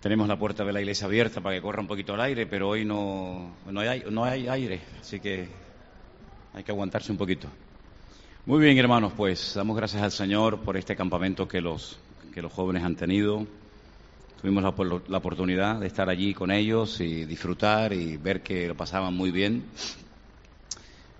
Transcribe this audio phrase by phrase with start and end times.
[0.00, 2.68] Tenemos la puerta de la iglesia abierta para que corra un poquito el aire, pero
[2.68, 5.48] hoy no, no, hay, no hay aire, así que
[6.52, 7.48] hay que aguantarse un poquito.
[8.46, 11.98] Muy bien, hermanos, pues damos gracias al Señor por este campamento que los,
[12.32, 13.46] que los jóvenes han tenido.
[14.40, 18.76] Tuvimos la, la oportunidad de estar allí con ellos y disfrutar y ver que lo
[18.76, 19.64] pasaban muy bien.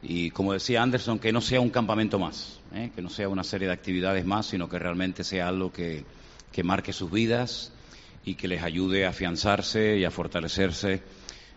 [0.03, 2.93] Y como decía Anderson, que no sea un campamento más, ¿eh?
[2.95, 6.05] que no sea una serie de actividades más, sino que realmente sea algo que,
[6.53, 7.73] que marque sus vidas
[8.25, 11.03] y que les ayude a afianzarse y a fortalecerse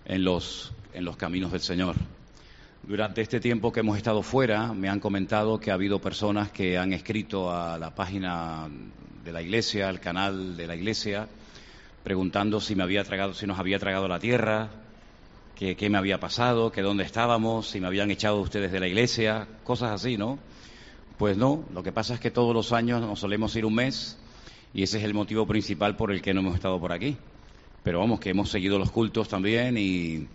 [0.05, 1.95] en los, en los caminos del Señor.
[2.83, 6.77] Durante este tiempo que hemos estado fuera, me han comentado que ha habido personas que
[6.77, 8.69] han escrito a la página
[9.23, 11.27] de la iglesia, al canal de la iglesia,
[12.03, 14.69] preguntando si me había tragado, si nos había tragado la tierra,
[15.55, 18.87] que qué me había pasado, que dónde estábamos, si me habían echado ustedes de la
[18.87, 20.39] iglesia, cosas así, ¿no?
[21.17, 24.17] Pues no, lo que pasa es que todos los años nos solemos ir un mes
[24.77, 27.17] y ese es el motivo principal por el que no hemos estado por aquí.
[27.81, 30.27] Pero vamos, que hemos seguido los cultos también y,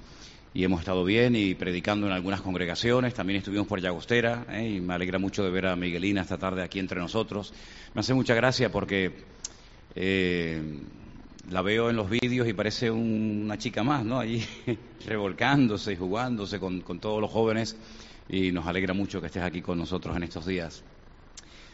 [0.52, 3.14] hemos estado bien y predicando en algunas congregaciones.
[3.14, 4.68] También estuvimos por Llagostera ¿eh?
[4.68, 7.54] y me alegra mucho de ver a Miguelina esta tarde aquí entre nosotros.
[7.94, 9.12] Me hace mucha gracia porque
[9.94, 10.60] eh,
[11.48, 14.18] la veo en los vídeos y parece una chica más, ¿no?
[14.18, 14.44] Allí
[15.06, 17.76] revolcándose y jugándose con, con todos los jóvenes
[18.28, 20.82] y nos alegra mucho que estés aquí con nosotros en estos días.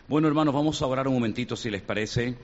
[0.09, 2.35] Bueno, hermanos, vamos a orar un momentito, si les parece.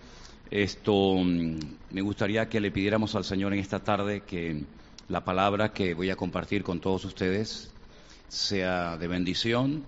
[0.50, 1.59] Esto, mm,
[1.91, 4.64] me gustaría que le pidiéramos al Señor en esta tarde que
[5.09, 7.73] la palabra que voy a compartir con todos ustedes
[8.28, 9.84] sea de bendición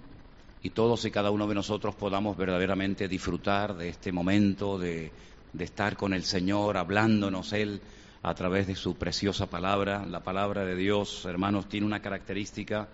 [0.63, 5.13] y todos y cada uno de nosotros podamos verdaderamente disfrutar de este momento, de,
[5.53, 7.81] de estar con el Señor, hablándonos Él
[8.23, 10.05] a través de su preciosa palabra.
[10.07, 12.89] La palabra de Dios, hermanos, tiene una característica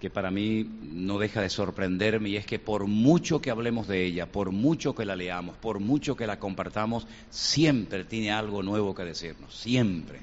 [0.00, 4.04] que para mí no deja de sorprenderme y es que por mucho que hablemos de
[4.04, 8.94] ella, por mucho que la leamos, por mucho que la compartamos, siempre tiene algo nuevo
[8.94, 10.20] que decirnos, siempre.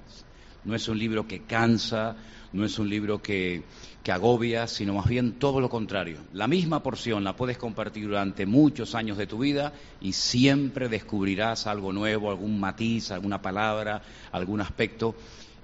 [0.64, 2.16] No es un libro que cansa,
[2.54, 3.64] no es un libro que,
[4.04, 6.20] que agobia, sino más bien todo lo contrario.
[6.33, 11.66] La misma porción la puedes compartir durante muchos años de tu vida y siempre descubrirás
[11.66, 15.16] algo nuevo, algún matiz, alguna palabra, algún aspecto.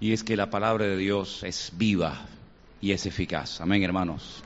[0.02, 2.26] Y es que la palabra de Dios es viva,
[2.82, 3.62] y es eficaz.
[3.62, 4.44] Amén, hermanos.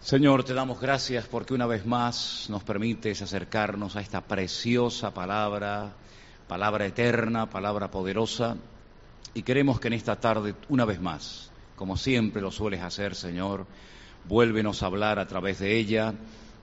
[0.00, 5.92] Señor, te damos gracias porque una vez más nos permites acercarnos a esta preciosa palabra,
[6.48, 8.56] palabra eterna, palabra poderosa,
[9.34, 13.66] y queremos que en esta tarde, una vez más, como siempre lo sueles hacer, Señor,
[14.26, 16.14] vuélvenos a hablar a través de ella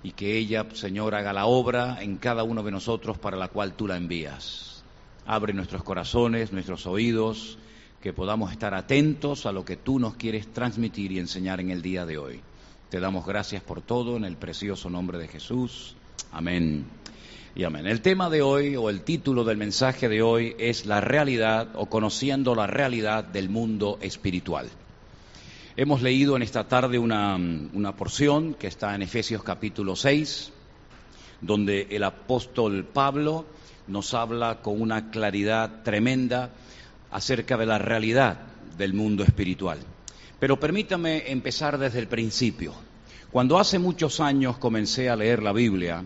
[0.04, 3.74] y que ella, Señor, haga la obra en cada uno de nosotros para la cual
[3.74, 4.84] tú la envías.
[5.26, 7.58] Abre nuestros corazones, nuestros oídos,
[8.02, 11.82] que podamos estar atentos a lo que tú nos quieres transmitir y enseñar en el
[11.82, 12.42] día de hoy.
[12.90, 15.96] Te damos gracias por todo en el precioso nombre de Jesús.
[16.32, 16.86] Amén.
[17.56, 17.88] Y amén.
[17.88, 21.88] El tema de hoy o el título del mensaje de hoy es la realidad o
[21.88, 24.70] conociendo la realidad del mundo espiritual.
[25.76, 30.52] Hemos leído en esta tarde una, una porción que está en Efesios capítulo 6,
[31.42, 33.46] donde el apóstol Pablo
[33.88, 36.52] nos habla con una claridad tremenda
[37.12, 38.38] acerca de la realidad
[38.78, 39.80] del mundo espiritual.
[40.40, 42.74] Pero permítame empezar desde el principio.
[43.32, 46.04] Cuando hace muchos años comencé a leer la Biblia,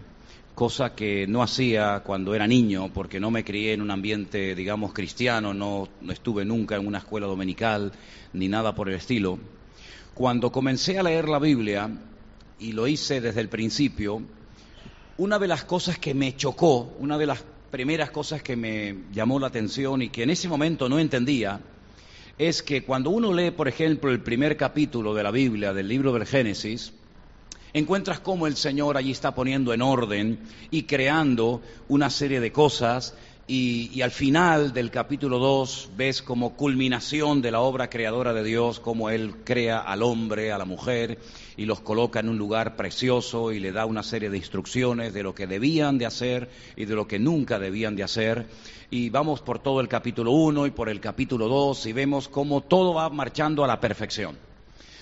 [0.55, 4.93] cosa que no hacía cuando era niño, porque no me crié en un ambiente, digamos,
[4.93, 7.91] cristiano, no, estuve nunca en una escuela dominical,
[8.33, 9.39] ni nada por el estilo,
[10.13, 11.89] cuando comencé a leer la Biblia,
[12.59, 14.21] y lo hice desde el principio,
[15.17, 19.39] una de las cosas que me chocó, una de las primeras cosas que me llamó
[19.39, 21.61] la atención y que en ese momento no entendía
[22.37, 26.11] es que cuando uno lee, por ejemplo, el primer capítulo de la Biblia, del libro
[26.11, 26.91] del Génesis,
[27.73, 30.39] encuentras cómo el Señor allí está poniendo en orden
[30.69, 33.15] y creando una serie de cosas
[33.53, 38.79] y, al final del capítulo 2 ves como culminación de la obra creadora de Dios,
[38.79, 41.19] cómo Él crea al hombre, a la mujer,
[41.57, 45.23] y los coloca en un lugar precioso y le da una serie de instrucciones de
[45.23, 48.47] lo que debían de hacer y de lo que nunca debían de hacer.
[48.89, 52.61] Y vamos por todo el capítulo 1 y por el capítulo 2 y vemos cómo
[52.61, 54.37] todo va marchando a la perfección.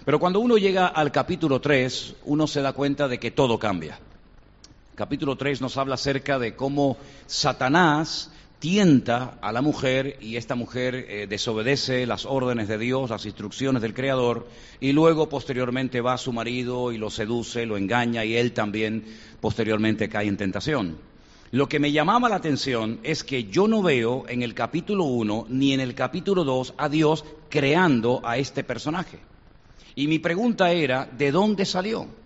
[0.04, 4.00] Pero cuando uno llega al capítulo 3, uno se da cuenta de que todo cambia.
[4.96, 6.98] Capítulo 3 nos habla acerca de cómo
[7.28, 13.26] Satanás tienta a la mujer y esta mujer eh, desobedece las órdenes de Dios, las
[13.26, 14.48] instrucciones del Creador,
[14.80, 19.06] y luego posteriormente va a su marido y lo seduce, lo engaña y él también
[19.40, 20.98] posteriormente cae en tentación.
[21.52, 25.48] Lo que me llamaba la atención es que yo no veo en el capítulo 1
[25.50, 29.20] ni en el capítulo 2 a Dios creando a este personaje.
[29.96, 32.19] Y mi pregunta era, ¿de dónde salió?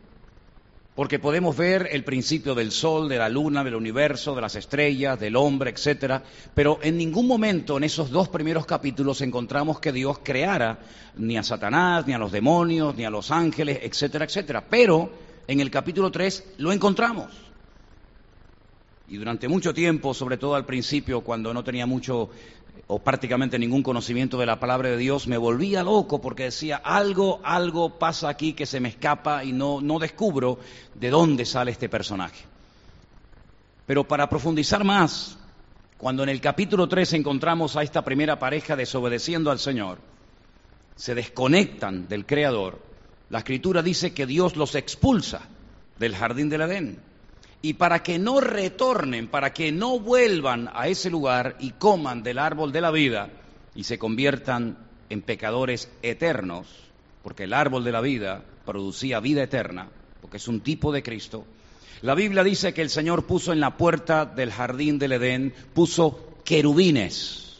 [0.96, 5.20] Porque podemos ver el principio del sol, de la luna, del universo, de las estrellas,
[5.20, 6.24] del hombre, etcétera,
[6.54, 10.80] pero en ningún momento en esos dos primeros capítulos encontramos que Dios creara
[11.18, 14.64] ni a Satanás, ni a los demonios, ni a los ángeles, etcétera, etcétera.
[14.70, 15.12] Pero
[15.48, 17.32] en el capítulo 3 lo encontramos.
[19.08, 22.30] Y durante mucho tiempo, sobre todo al principio, cuando no tenía mucho
[22.88, 27.40] o prácticamente ningún conocimiento de la palabra de Dios, me volvía loco porque decía, algo,
[27.44, 30.60] algo pasa aquí que se me escapa y no, no descubro
[30.94, 32.44] de dónde sale este personaje.
[33.86, 35.38] Pero para profundizar más,
[35.98, 40.00] cuando en el capítulo 3 encontramos a esta primera pareja desobedeciendo al Señor,
[40.96, 42.82] se desconectan del Creador,
[43.30, 45.42] la Escritura dice que Dios los expulsa
[45.98, 47.13] del jardín del Edén
[47.66, 52.38] y para que no retornen, para que no vuelvan a ese lugar y coman del
[52.38, 53.30] árbol de la vida
[53.74, 54.78] y se conviertan
[55.10, 56.68] en pecadores eternos,
[57.24, 59.88] porque el árbol de la vida producía vida eterna,
[60.20, 61.46] porque es un tipo de Cristo.
[62.02, 66.34] La Biblia dice que el Señor puso en la puerta del jardín del Edén, puso
[66.44, 67.53] querubines,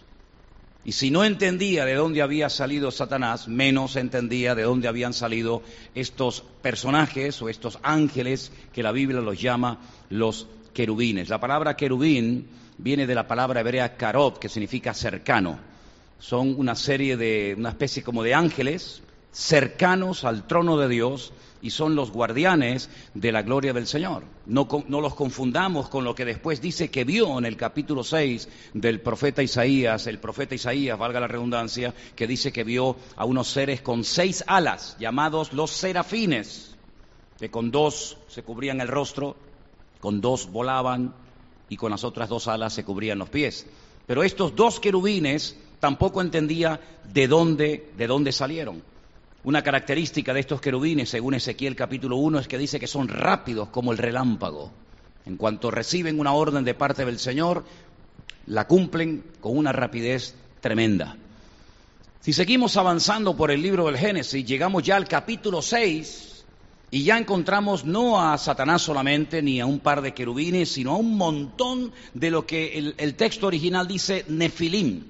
[0.86, 5.62] y si no entendía de dónde había salido Satanás, menos entendía de dónde habían salido
[5.96, 11.30] estos personajes o estos ángeles que la Biblia los llama los querubines.
[11.30, 12.48] La palabra querubín
[12.78, 15.58] viene de la palabra hebrea karob, que significa cercano.
[16.20, 19.02] Son una serie de, una especie como de ángeles
[19.32, 24.26] cercanos al trono de Dios y son los guardianes de la gloria del Señor.
[24.46, 28.50] No, no, los confundamos con lo que después dice que vio en el capítulo 6
[28.74, 33.48] del profeta Isaías, el profeta Isaías, valga la redundancia, que dice que vio a unos
[33.48, 36.76] seres con seis alas, llamados los serafines,
[37.40, 39.38] que con dos se cubrían el rostro,
[40.02, 41.16] con dos volaban
[41.70, 43.66] y con las otras dos alas se cubrían los pies.
[44.06, 46.82] Pero estos dos querubines tampoco entendía
[47.14, 48.84] de dónde, de dónde salieron.
[49.46, 53.68] Una característica de estos querubines, según Ezequiel capítulo 1, es que dice que son rápidos
[53.70, 54.72] como el relámpago.
[55.26, 57.66] En cuanto reciben una orden de parte del Señor,
[58.48, 61.18] la cumplen con una rapidez tremenda.
[62.22, 66.46] Si seguimos avanzando por el libro del Génesis, llegamos ya al capítulo 6
[66.92, 70.98] y ya encontramos no a Satanás solamente, ni a un par de querubines, sino a
[70.98, 75.04] un montón de lo que el, el texto original dice nefilim.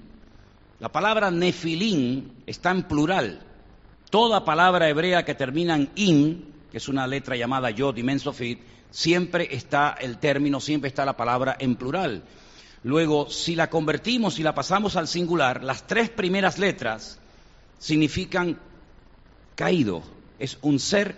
[0.80, 3.53] La palabra nefilim está en plural
[4.14, 8.60] Toda palabra hebrea que termina en in, que es una letra llamada yod y mensofit,
[8.92, 12.22] siempre está el término, siempre está la palabra en plural.
[12.84, 17.18] Luego, si la convertimos y la pasamos al singular, las tres primeras letras
[17.80, 18.60] significan
[19.56, 20.04] caído.
[20.38, 21.16] Es un ser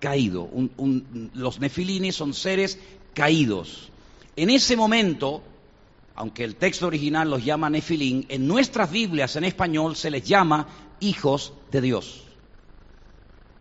[0.00, 0.48] caído.
[1.34, 2.78] los nefilines son seres
[3.12, 3.90] caídos.
[4.36, 5.42] En ese momento,
[6.14, 10.66] aunque el texto original los llama nefilín, en nuestras Biblias en español se les llama
[11.00, 12.24] hijos de Dios.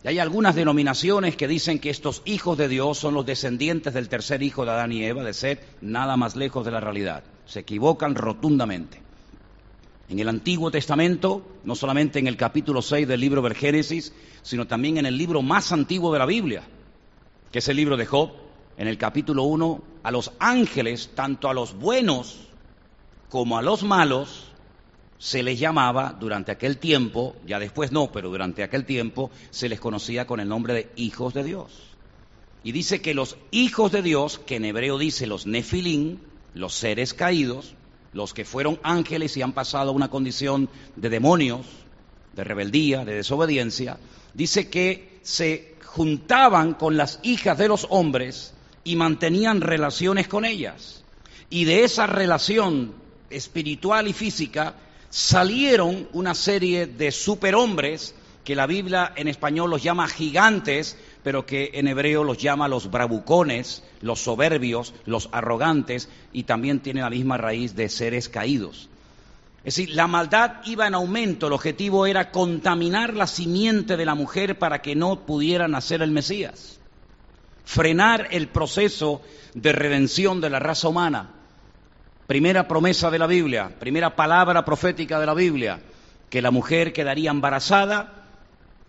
[0.03, 4.09] Y hay algunas denominaciones que dicen que estos hijos de Dios son los descendientes del
[4.09, 7.23] tercer hijo de Adán y Eva, de Seth, nada más lejos de la realidad.
[7.45, 9.01] Se equivocan rotundamente.
[10.09, 14.65] En el Antiguo Testamento, no solamente en el capítulo 6 del libro del Génesis, sino
[14.65, 16.63] también en el libro más antiguo de la Biblia,
[17.51, 18.31] que es el libro de Job,
[18.77, 22.47] en el capítulo 1, a los ángeles, tanto a los buenos
[23.29, 24.46] como a los malos,
[25.19, 29.79] se les llamaba durante aquel tiempo, ya después no, pero durante aquel tiempo se les
[29.79, 31.71] conocía con el nombre de hijos de Dios.
[32.63, 36.19] Y dice que los hijos de Dios, que en hebreo dice los nefilín,
[36.53, 37.73] los seres caídos,
[38.13, 41.65] los que fueron ángeles y han pasado a una condición de demonios,
[42.33, 43.97] de rebeldía, de desobediencia,
[44.33, 48.53] dice que se juntaban con las hijas de los hombres
[48.83, 51.03] y mantenían relaciones con ellas.
[51.49, 52.93] Y de esa relación
[53.29, 54.75] espiritual y física
[55.09, 61.71] salieron una serie de superhombres que la Biblia en español los llama gigantes, pero que
[61.73, 67.35] en hebreo los llama los bravucones, los soberbios, los arrogantes, y también tiene la misma
[67.35, 68.87] raíz de seres caídos.
[69.65, 74.15] Es decir, la maldad iba en aumento, el objetivo era contaminar la simiente de la
[74.15, 76.79] mujer para que no pudiera nacer el Mesías,
[77.65, 79.21] frenar el proceso
[79.55, 81.31] de redención de la raza humana.
[82.27, 85.79] Primera promesa de la Biblia, primera palabra profética de la Biblia,
[86.29, 88.25] que la mujer quedaría embarazada,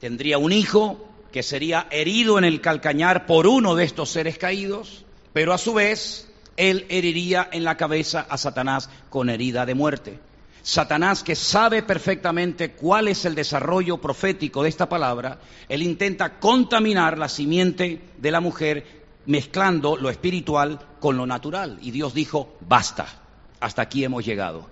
[0.01, 5.05] tendría un hijo que sería herido en el calcañar por uno de estos seres caídos,
[5.33, 10.19] pero a su vez él heriría en la cabeza a Satanás con herida de muerte.
[10.65, 17.17] Satanás, que sabe perfectamente cuál es el desarrollo profético de esta palabra, él intenta contaminar
[17.17, 18.85] la simiente de la mujer
[19.27, 21.79] mezclando lo espiritual con lo natural.
[21.83, 23.28] Y Dios dijo, basta
[23.61, 24.67] hasta aquí hemos llegado.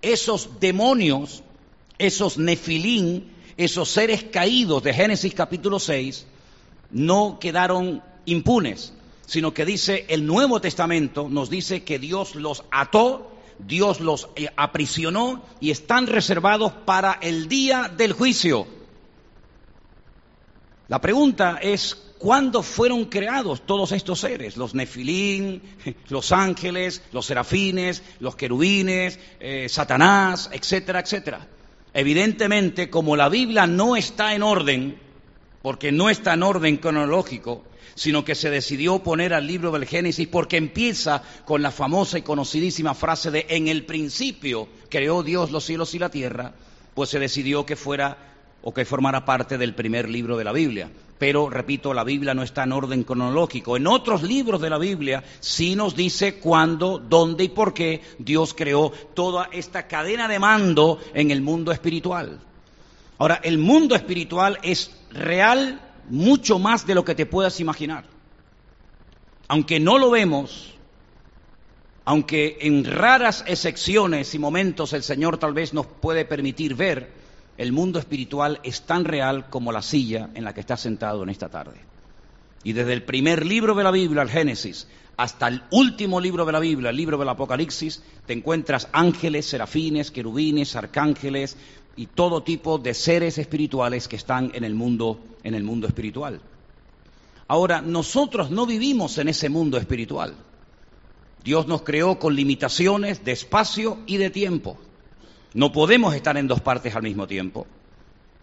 [0.00, 1.42] Esos demonios,
[1.98, 6.26] esos nefilín, esos seres caídos de Génesis capítulo 6,
[6.90, 8.92] no quedaron impunes,
[9.26, 14.48] sino que dice el Nuevo Testamento nos dice que Dios los ató, Dios los eh,
[14.56, 18.66] aprisionó y están reservados para el día del juicio.
[20.88, 24.56] La pregunta es, ¿cuándo fueron creados todos estos seres?
[24.56, 25.60] Los nefilín,
[26.08, 31.48] los ángeles, los serafines, los querubines, eh, Satanás, etcétera, etcétera.
[31.92, 34.98] Evidentemente, como la Biblia no está en orden,
[35.62, 37.64] porque no está en orden cronológico,
[37.96, 42.22] sino que se decidió poner al libro del Génesis porque empieza con la famosa y
[42.22, 46.54] conocidísima frase de en el principio creó Dios los cielos y la tierra,
[46.94, 48.31] pues se decidió que fuera
[48.62, 50.90] o que formara parte del primer libro de la Biblia.
[51.18, 53.76] Pero, repito, la Biblia no está en orden cronológico.
[53.76, 58.54] En otros libros de la Biblia sí nos dice cuándo, dónde y por qué Dios
[58.54, 62.40] creó toda esta cadena de mando en el mundo espiritual.
[63.18, 68.04] Ahora, el mundo espiritual es real mucho más de lo que te puedas imaginar.
[69.46, 70.74] Aunque no lo vemos,
[72.04, 77.21] aunque en raras excepciones y momentos el Señor tal vez nos puede permitir ver,
[77.62, 81.28] el mundo espiritual es tan real como la silla en la que estás sentado en
[81.28, 81.80] esta tarde.
[82.64, 86.50] Y desde el primer libro de la Biblia, el Génesis, hasta el último libro de
[86.50, 91.56] la Biblia, el libro del Apocalipsis, te encuentras ángeles, serafines, querubines, arcángeles
[91.94, 96.40] y todo tipo de seres espirituales que están en el mundo, en el mundo espiritual.
[97.46, 100.34] Ahora, nosotros no vivimos en ese mundo espiritual.
[101.44, 104.78] Dios nos creó con limitaciones de espacio y de tiempo.
[105.54, 107.66] No podemos estar en dos partes al mismo tiempo.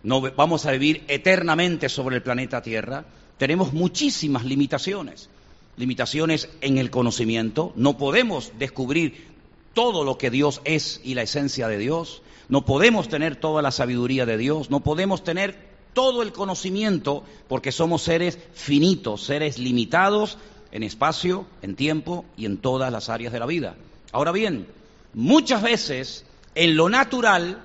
[0.03, 3.05] No vamos a vivir eternamente sobre el planeta Tierra.
[3.37, 5.29] Tenemos muchísimas limitaciones.
[5.77, 7.73] Limitaciones en el conocimiento.
[7.75, 9.27] No podemos descubrir
[9.73, 12.21] todo lo que Dios es y la esencia de Dios.
[12.47, 14.69] No podemos tener toda la sabiduría de Dios.
[14.69, 20.37] No podemos tener todo el conocimiento porque somos seres finitos, seres limitados
[20.71, 23.75] en espacio, en tiempo y en todas las áreas de la vida.
[24.11, 24.67] Ahora bien,
[25.13, 26.25] muchas veces
[26.59, 27.57] en lo natural,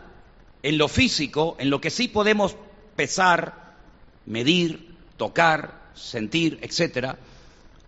[0.63, 2.55] en lo físico, en lo que sí podemos
[2.95, 3.75] pesar,
[4.25, 7.19] medir, tocar, sentir, etcétera,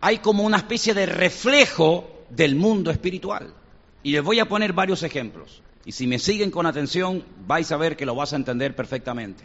[0.00, 3.54] hay como una especie de reflejo del mundo espiritual.
[4.02, 5.62] Y les voy a poner varios ejemplos.
[5.84, 9.44] Y si me siguen con atención, vais a ver que lo vas a entender perfectamente.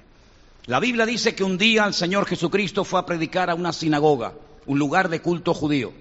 [0.65, 4.33] La Biblia dice que un día el Señor Jesucristo fue a predicar a una sinagoga,
[4.65, 5.93] un lugar de culto judío.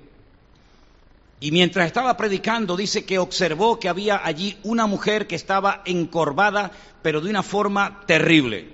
[1.40, 6.70] Y mientras estaba predicando, dice que observó que había allí una mujer que estaba encorvada,
[7.00, 8.68] pero de una forma terrible.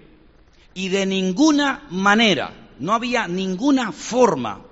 [0.74, 4.62] Y de ninguna manera, no había ninguna forma,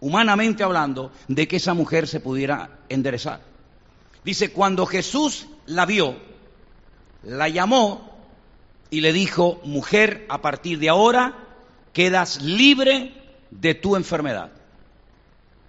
[0.00, 3.40] humanamente hablando, de que esa mujer se pudiera enderezar.
[4.24, 6.16] Dice, cuando Jesús la vio,
[7.22, 8.14] la llamó
[8.90, 11.34] y le dijo, mujer, a partir de ahora
[11.94, 13.14] quedas libre
[13.50, 14.52] de tu enfermedad.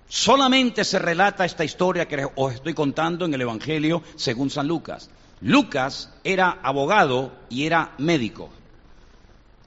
[0.10, 5.08] Solamente se relata esta historia que os estoy contando en el Evangelio según San Lucas.
[5.42, 8.50] Lucas era abogado y era médico.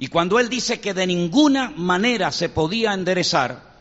[0.01, 3.73] Y cuando él dice que de ninguna manera se podía enderezar,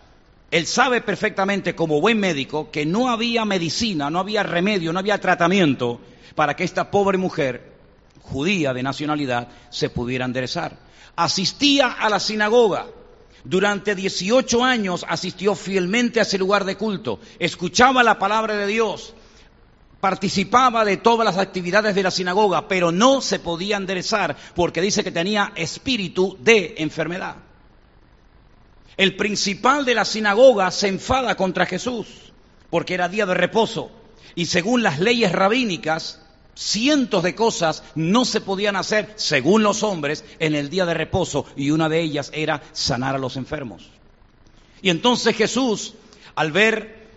[0.51, 5.20] él sabe perfectamente como buen médico que no había medicina, no había remedio, no había
[5.20, 6.00] tratamiento
[6.36, 7.72] para que esta pobre mujer
[8.22, 10.77] judía de nacionalidad se pudiera enderezar.
[11.15, 12.86] Asistía a la sinagoga,
[13.44, 19.14] durante 18 años asistió fielmente a ese lugar de culto, escuchaba la palabra de Dios,
[20.00, 25.04] participaba de todas las actividades de la sinagoga, pero no se podía enderezar porque dice
[25.04, 27.38] que tenía espíritu de enfermedad.
[28.98, 32.08] El principal de la sinagoga se enfada contra Jesús
[32.70, 33.92] porque era día de reposo
[34.36, 36.22] y según las leyes rabínicas
[36.62, 41.48] Cientos de cosas no se podían hacer, según los hombres, en el día de reposo,
[41.56, 43.89] y una de ellas era sanar a los enfermos.
[44.84, 45.96] Y entonces Jesús,
[46.36, 47.08] al ver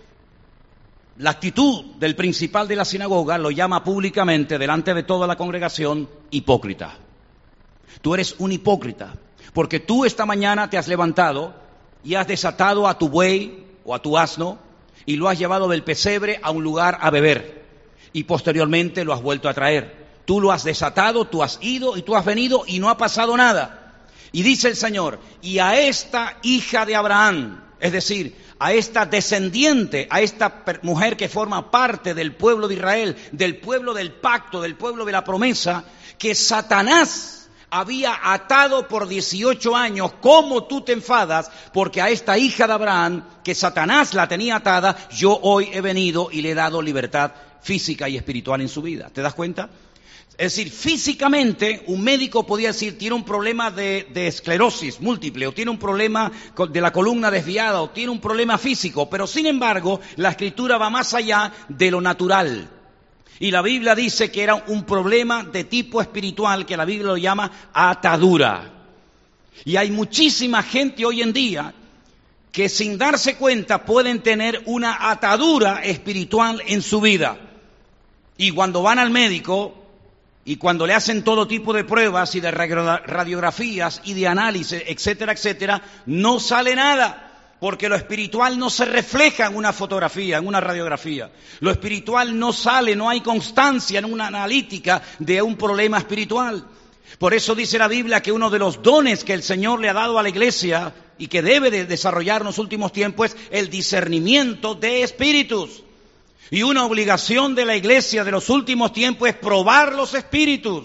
[1.18, 6.08] la actitud del principal de la sinagoga, lo llama públicamente delante de toda la congregación
[6.30, 6.96] hipócrita.
[8.00, 9.14] Tú eres un hipócrita,
[9.52, 11.54] porque tú esta mañana te has levantado
[12.02, 14.58] y has desatado a tu buey o a tu asno
[15.04, 17.63] y lo has llevado del pesebre a un lugar a beber
[18.14, 20.04] y posteriormente lo has vuelto a traer.
[20.24, 23.36] Tú lo has desatado, tú has ido y tú has venido y no ha pasado
[23.36, 24.06] nada.
[24.32, 30.06] Y dice el Señor, y a esta hija de Abraham, es decir, a esta descendiente,
[30.10, 34.76] a esta mujer que forma parte del pueblo de Israel, del pueblo del pacto, del
[34.76, 35.84] pueblo de la promesa,
[36.16, 41.50] que Satanás había atado por 18 años, ¿cómo tú te enfadas?
[41.72, 46.28] Porque a esta hija de Abraham, que Satanás la tenía atada, yo hoy he venido
[46.30, 47.32] y le he dado libertad
[47.64, 49.10] física y espiritual en su vida.
[49.10, 49.70] ¿Te das cuenta?
[50.36, 55.52] Es decir, físicamente un médico podría decir tiene un problema de, de, esclerosis múltiple o
[55.52, 56.30] tiene un problema
[56.68, 60.90] de la columna desviada o tiene un problema físico, pero sin embargo la escritura va
[60.90, 62.68] más allá de lo natural.
[63.38, 67.16] Y la Biblia dice que era un problema de tipo espiritual que la Biblia lo
[67.16, 68.72] llama atadura.
[69.64, 71.74] Y hay muchísima gente hoy en día
[72.54, 77.36] que sin darse cuenta pueden tener una atadura espiritual en su vida.
[78.36, 79.74] Y cuando van al médico
[80.44, 85.32] y cuando le hacen todo tipo de pruebas y de radiografías y de análisis, etcétera,
[85.32, 87.30] etcétera, no sale nada.
[87.60, 91.30] Porque lo espiritual no se refleja en una fotografía, en una radiografía.
[91.60, 96.66] Lo espiritual no sale, no hay constancia en una analítica de un problema espiritual.
[97.18, 99.94] Por eso dice la Biblia que uno de los dones que el Señor le ha
[99.94, 103.70] dado a la iglesia y que debe de desarrollar en los últimos tiempos es el
[103.70, 105.84] discernimiento de espíritus.
[106.50, 110.84] Y una obligación de la iglesia de los últimos tiempos es probar los espíritus,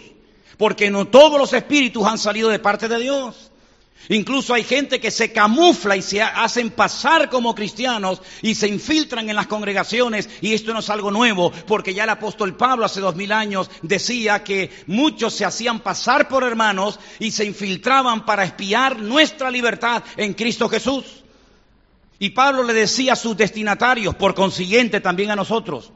[0.57, 3.49] porque no todos los espíritus han salido de parte de Dios.
[4.07, 9.29] Incluso hay gente que se camufla y se hacen pasar como cristianos y se infiltran
[9.29, 13.01] en las congregaciones y esto no es algo nuevo porque ya el apóstol Pablo hace
[13.01, 18.45] dos mil años decía que muchos se hacían pasar por hermanos y se infiltraban para
[18.45, 21.05] espiar nuestra libertad en Cristo Jesús.
[22.19, 25.91] Y Pablo le decía a sus destinatarios, por consiguiente también a nosotros,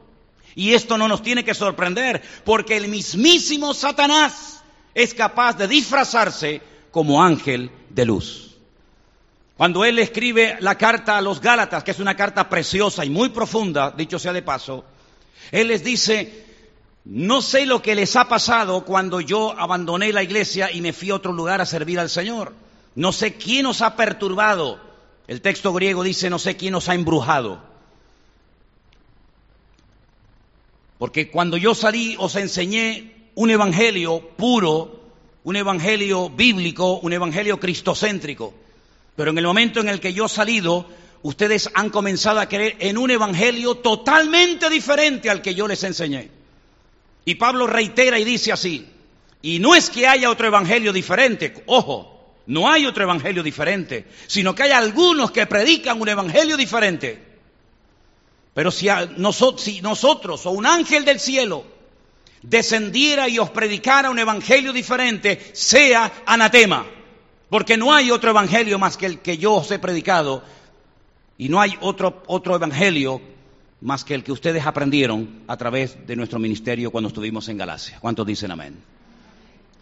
[0.54, 4.62] y esto no nos tiene que sorprender porque el mismísimo Satanás
[4.94, 8.56] es capaz de disfrazarse como ángel de luz.
[9.56, 13.28] Cuando él escribe la carta a los Gálatas, que es una carta preciosa y muy
[13.28, 14.84] profunda, dicho sea de paso,
[15.52, 16.44] él les dice,
[17.04, 21.10] no sé lo que les ha pasado cuando yo abandoné la iglesia y me fui
[21.10, 22.54] a otro lugar a servir al Señor.
[22.94, 24.80] No sé quién os ha perturbado.
[25.26, 27.62] El texto griego dice, no sé quién os ha embrujado.
[30.98, 35.00] Porque cuando yo salí os enseñé un evangelio puro,
[35.44, 38.54] un evangelio bíblico, un evangelio cristocéntrico.
[39.16, 40.86] Pero en el momento en el que yo he salido,
[41.22, 46.30] ustedes han comenzado a creer en un evangelio totalmente diferente al que yo les enseñé.
[47.24, 48.86] Y Pablo reitera y dice así,
[49.40, 52.13] y no es que haya otro evangelio diferente, ojo,
[52.46, 57.22] no hay otro evangelio diferente, sino que hay algunos que predican un evangelio diferente.
[58.52, 61.64] Pero si, nosotros, si nosotros o un ángel del cielo
[62.42, 66.86] descendiera y os predicara un evangelio diferente, sea anatema.
[67.48, 70.42] Porque no hay otro evangelio más que el que yo os he predicado.
[71.38, 73.20] Y no hay otro, otro evangelio
[73.80, 77.98] más que el que ustedes aprendieron a través de nuestro ministerio cuando estuvimos en Galacia.
[78.00, 78.76] ¿Cuántos dicen amén?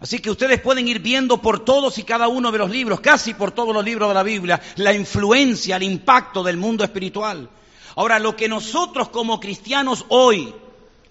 [0.02, 3.34] Así que ustedes pueden ir viendo por todos y cada uno de los libros, casi
[3.34, 7.48] por todos los libros de la Biblia, la influencia, el impacto del mundo espiritual.
[7.94, 10.52] Ahora, lo que nosotros como cristianos hoy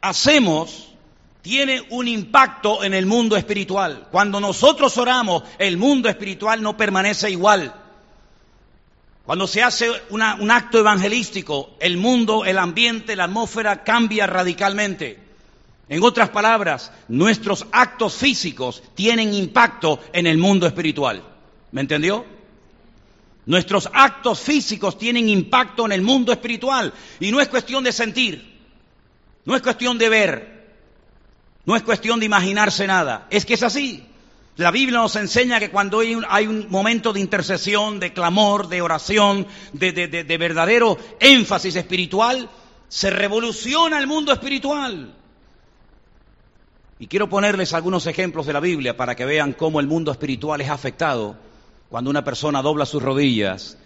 [0.01, 0.89] hacemos
[1.41, 4.09] tiene un impacto en el mundo espiritual.
[4.11, 7.73] Cuando nosotros oramos, el mundo espiritual no permanece igual.
[9.25, 15.30] Cuando se hace un acto evangelístico, el mundo, el ambiente, la atmósfera cambia radicalmente.
[15.91, 21.21] En otras palabras, nuestros actos físicos tienen impacto en el mundo espiritual.
[21.73, 22.25] ¿Me entendió?
[23.45, 26.93] Nuestros actos físicos tienen impacto en el mundo espiritual.
[27.19, 28.57] Y no es cuestión de sentir,
[29.43, 30.67] no es cuestión de ver,
[31.65, 34.01] no es cuestión de imaginarse nada, es que es así.
[34.55, 39.45] La Biblia nos enseña que cuando hay un, momento de intercesión, de clamor, de oración,
[39.73, 42.49] de, de verdadero énfasis espiritual,
[42.87, 45.15] se revoluciona el mundo espiritual.
[47.01, 50.61] Y quiero ponerles algunos ejemplos de la Biblia para que vean cómo el mundo espiritual
[50.61, 51.35] es afectado
[51.89, 53.79] cuando una persona dobla sus rodillas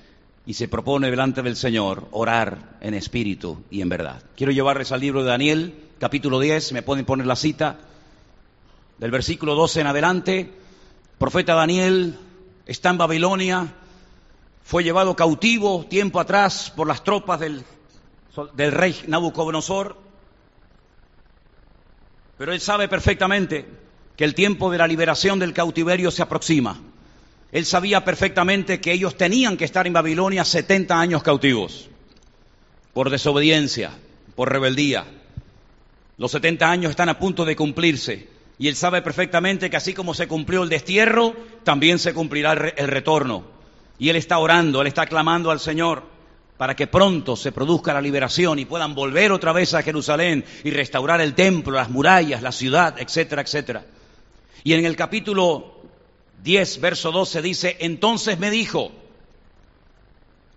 [0.45, 4.21] y se propone delante del Señor orar en espíritu y en verdad.
[4.35, 7.77] Quiero llevarles al libro de Daniel, capítulo 10, me pueden poner la cita,
[8.97, 10.51] del versículo 12 en adelante,
[11.17, 12.19] profeta Daniel
[12.65, 13.75] está en Babilonia,
[14.61, 17.63] fue llevado cautivo tiempo atrás por las tropas del,
[18.55, 20.04] del rey Nabucodonosor,
[22.37, 23.65] pero él sabe perfectamente
[24.15, 26.79] que el tiempo de la liberación del cautiverio se aproxima.
[27.51, 31.89] Él sabía perfectamente que ellos tenían que estar en Babilonia 70 años cautivos,
[32.93, 33.91] por desobediencia,
[34.35, 35.05] por rebeldía.
[36.17, 40.13] Los 70 años están a punto de cumplirse y él sabe perfectamente que así como
[40.13, 43.45] se cumplió el destierro, también se cumplirá el retorno.
[43.97, 46.14] Y él está orando, él está clamando al Señor
[46.57, 50.71] para que pronto se produzca la liberación y puedan volver otra vez a Jerusalén y
[50.71, 53.85] restaurar el templo, las murallas, la ciudad, etcétera, etcétera.
[54.63, 55.81] Y en el capítulo
[56.43, 58.91] 10, verso 12 dice, entonces me dijo,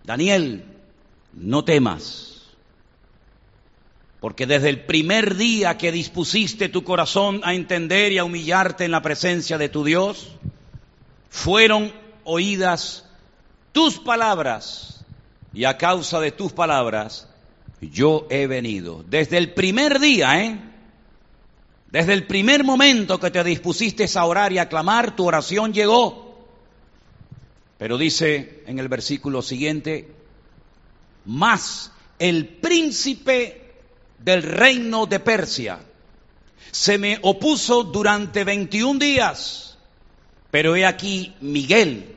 [0.05, 0.65] Daniel,
[1.35, 2.43] no temas
[4.21, 8.91] Porque desde el primer día que dispusiste tu corazón a entender y a humillarte en
[8.91, 10.29] la presencia de tu Dios,
[11.29, 11.93] fueron
[12.25, 13.05] oídas
[13.73, 14.98] tus palabras
[15.53, 17.29] y a causa de tus palabras
[17.81, 19.05] yo he venido.
[19.09, 20.59] Desde el primer día, ¿eh?
[21.91, 26.47] Desde el primer momento que te dispusiste a orar y a clamar, tu oración llegó.
[27.79, 30.11] Pero dice en el versículo siguiente,
[31.25, 33.73] más el príncipe
[34.19, 35.79] del reino de Persia
[36.71, 39.79] se me opuso durante 21 días,
[40.51, 42.17] pero he aquí Miguel,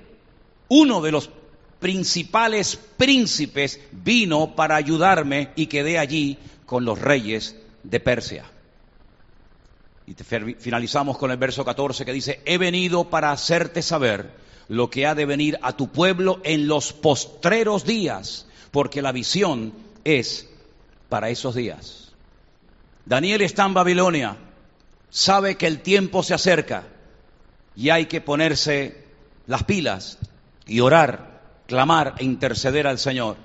[0.67, 1.29] uno de los
[1.81, 8.45] principales príncipes, vino para ayudarme y quedé allí con los reyes de Persia.
[10.05, 14.31] Y finalizamos con el verso 14 que dice, he venido para hacerte saber
[14.67, 19.73] lo que ha de venir a tu pueblo en los postreros días, porque la visión
[20.03, 20.47] es
[21.09, 22.13] para esos días.
[23.05, 24.37] Daniel está en Babilonia,
[25.09, 26.83] sabe que el tiempo se acerca
[27.75, 29.03] y hay que ponerse
[29.47, 30.19] las pilas
[30.67, 31.30] y orar,
[31.71, 33.37] clamar e interceder al Señor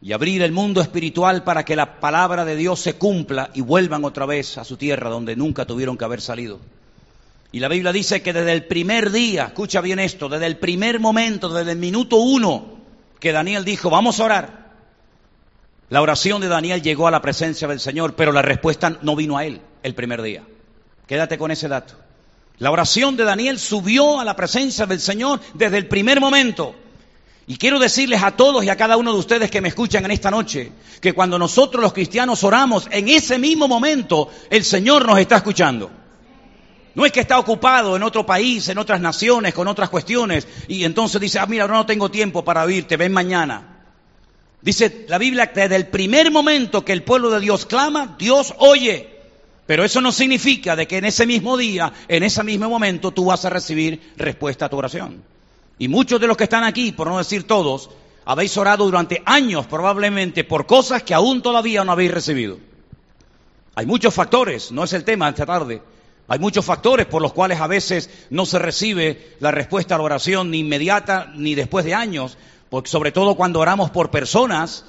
[0.00, 4.04] y abrir el mundo espiritual para que la palabra de Dios se cumpla y vuelvan
[4.04, 6.60] otra vez a su tierra donde nunca tuvieron que haber salido.
[7.50, 11.00] Y la Biblia dice que desde el primer día, escucha bien esto, desde el primer
[11.00, 12.78] momento, desde el minuto uno
[13.18, 14.70] que Daniel dijo, vamos a orar,
[15.90, 19.36] la oración de Daniel llegó a la presencia del Señor, pero la respuesta no vino
[19.36, 20.44] a él el primer día.
[21.08, 21.94] Quédate con ese dato.
[22.58, 26.76] La oración de Daniel subió a la presencia del Señor desde el primer momento.
[27.46, 30.12] Y quiero decirles a todos y a cada uno de ustedes que me escuchan en
[30.12, 35.18] esta noche, que cuando nosotros los cristianos oramos, en ese mismo momento el Señor nos
[35.18, 35.90] está escuchando.
[36.94, 40.84] No es que está ocupado en otro país, en otras naciones, con otras cuestiones, y
[40.84, 43.72] entonces dice, ah, mira, no tengo tiempo para oírte, ven mañana.
[44.60, 48.54] Dice la Biblia que desde el primer momento que el pueblo de Dios clama, Dios
[48.58, 49.08] oye.
[49.66, 53.24] Pero eso no significa de que en ese mismo día, en ese mismo momento, tú
[53.26, 55.31] vas a recibir respuesta a tu oración.
[55.82, 57.90] Y muchos de los que están aquí, por no decir todos,
[58.24, 62.58] habéis orado durante años probablemente por cosas que aún todavía no habéis recibido.
[63.74, 65.82] Hay muchos factores, no es el tema esta tarde.
[66.28, 70.04] Hay muchos factores por los cuales a veces no se recibe la respuesta a la
[70.04, 72.38] oración ni inmediata ni después de años,
[72.70, 74.84] porque sobre todo cuando oramos por personas,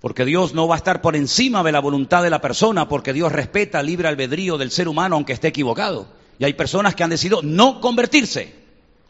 [0.00, 3.12] porque Dios no va a estar por encima de la voluntad de la persona, porque
[3.12, 6.06] Dios respeta el libre albedrío del ser humano aunque esté equivocado.
[6.38, 8.63] Y hay personas que han decidido no convertirse.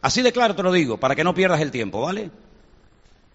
[0.05, 2.29] Así de claro te lo digo, para que no pierdas el tiempo, ¿vale?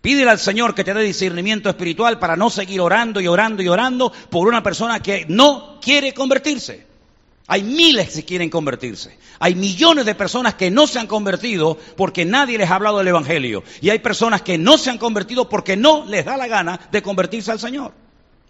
[0.01, 3.67] Pídele al Señor que te dé discernimiento espiritual para no seguir orando y orando y
[3.67, 6.87] orando por una persona que no quiere convertirse.
[7.49, 9.19] Hay miles que quieren convertirse.
[9.41, 13.09] Hay millones de personas que no se han convertido porque nadie les ha hablado del
[13.09, 13.65] Evangelio.
[13.81, 17.03] Y hay personas que no se han convertido porque no les da la gana de
[17.03, 17.93] convertirse al Señor.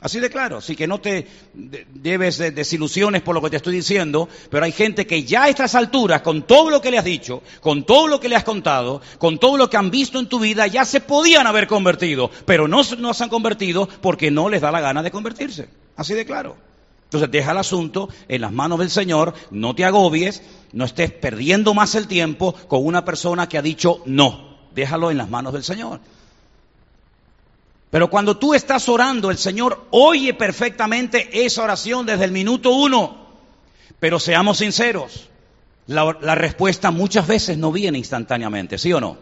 [0.01, 3.75] Así de claro, así que no te debes de desilusiones por lo que te estoy
[3.75, 7.05] diciendo, pero hay gente que ya a estas alturas, con todo lo que le has
[7.05, 10.27] dicho, con todo lo que le has contado, con todo lo que han visto en
[10.27, 14.49] tu vida, ya se podían haber convertido, pero no, no se han convertido porque no
[14.49, 15.69] les da la gana de convertirse.
[15.97, 16.57] Así de claro.
[17.05, 21.75] Entonces deja el asunto en las manos del Señor, no te agobies, no estés perdiendo
[21.75, 24.57] más el tiempo con una persona que ha dicho no.
[24.75, 26.01] Déjalo en las manos del Señor.
[27.91, 33.27] Pero cuando tú estás orando, el Señor oye perfectamente esa oración desde el minuto uno.
[33.99, 35.29] Pero seamos sinceros,
[35.87, 39.19] la, respuesta muchas veces no viene instantáneamente, ¿sí o no?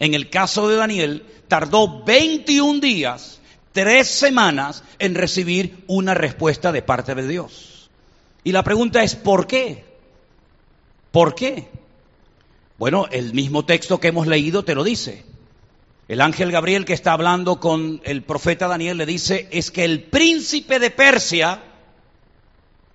[0.00, 3.40] En el caso de Daniel, tardó 21 días,
[3.72, 7.88] tres semanas, en recibir una respuesta de parte de Dios.
[8.42, 9.84] Y la pregunta es, ¿por qué?
[11.12, 11.68] ¿Por qué?
[12.78, 15.29] Bueno, el mismo texto que hemos leído te lo dice.
[16.10, 20.02] El ángel Gabriel que está hablando con el profeta Daniel le dice, es que el
[20.02, 21.62] príncipe de Persia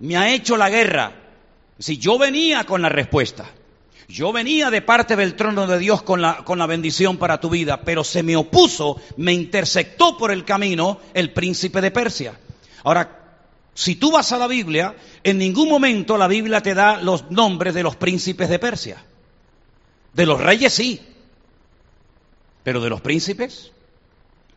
[0.00, 1.14] me ha hecho la guerra.
[1.78, 3.50] Si yo venía con la respuesta,
[4.06, 7.48] yo venía de parte del trono de Dios con la, con la bendición para tu
[7.48, 12.38] vida, pero se me opuso, me interceptó por el camino el príncipe de Persia.
[12.84, 13.40] Ahora,
[13.72, 17.72] si tú vas a la Biblia, en ningún momento la Biblia te da los nombres
[17.72, 19.02] de los príncipes de Persia.
[20.12, 21.00] De los reyes sí,
[22.66, 23.70] pero de los príncipes,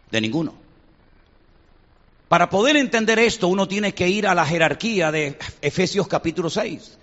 [0.09, 0.55] de ninguno.
[2.27, 6.97] Para poder entender esto, uno tiene que ir a la jerarquía de Efesios capítulo 6,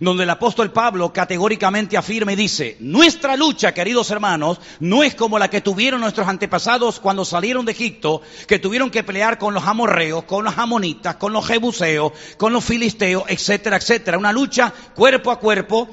[0.00, 5.38] donde el apóstol Pablo categóricamente afirma y dice, nuestra lucha, queridos hermanos, no es como
[5.38, 9.64] la que tuvieron nuestros antepasados cuando salieron de Egipto, que tuvieron que pelear con los
[9.64, 14.18] amorreos, con los amonitas, con los jebuseos, con los filisteos, etcétera, etcétera.
[14.18, 15.88] Una lucha cuerpo a cuerpo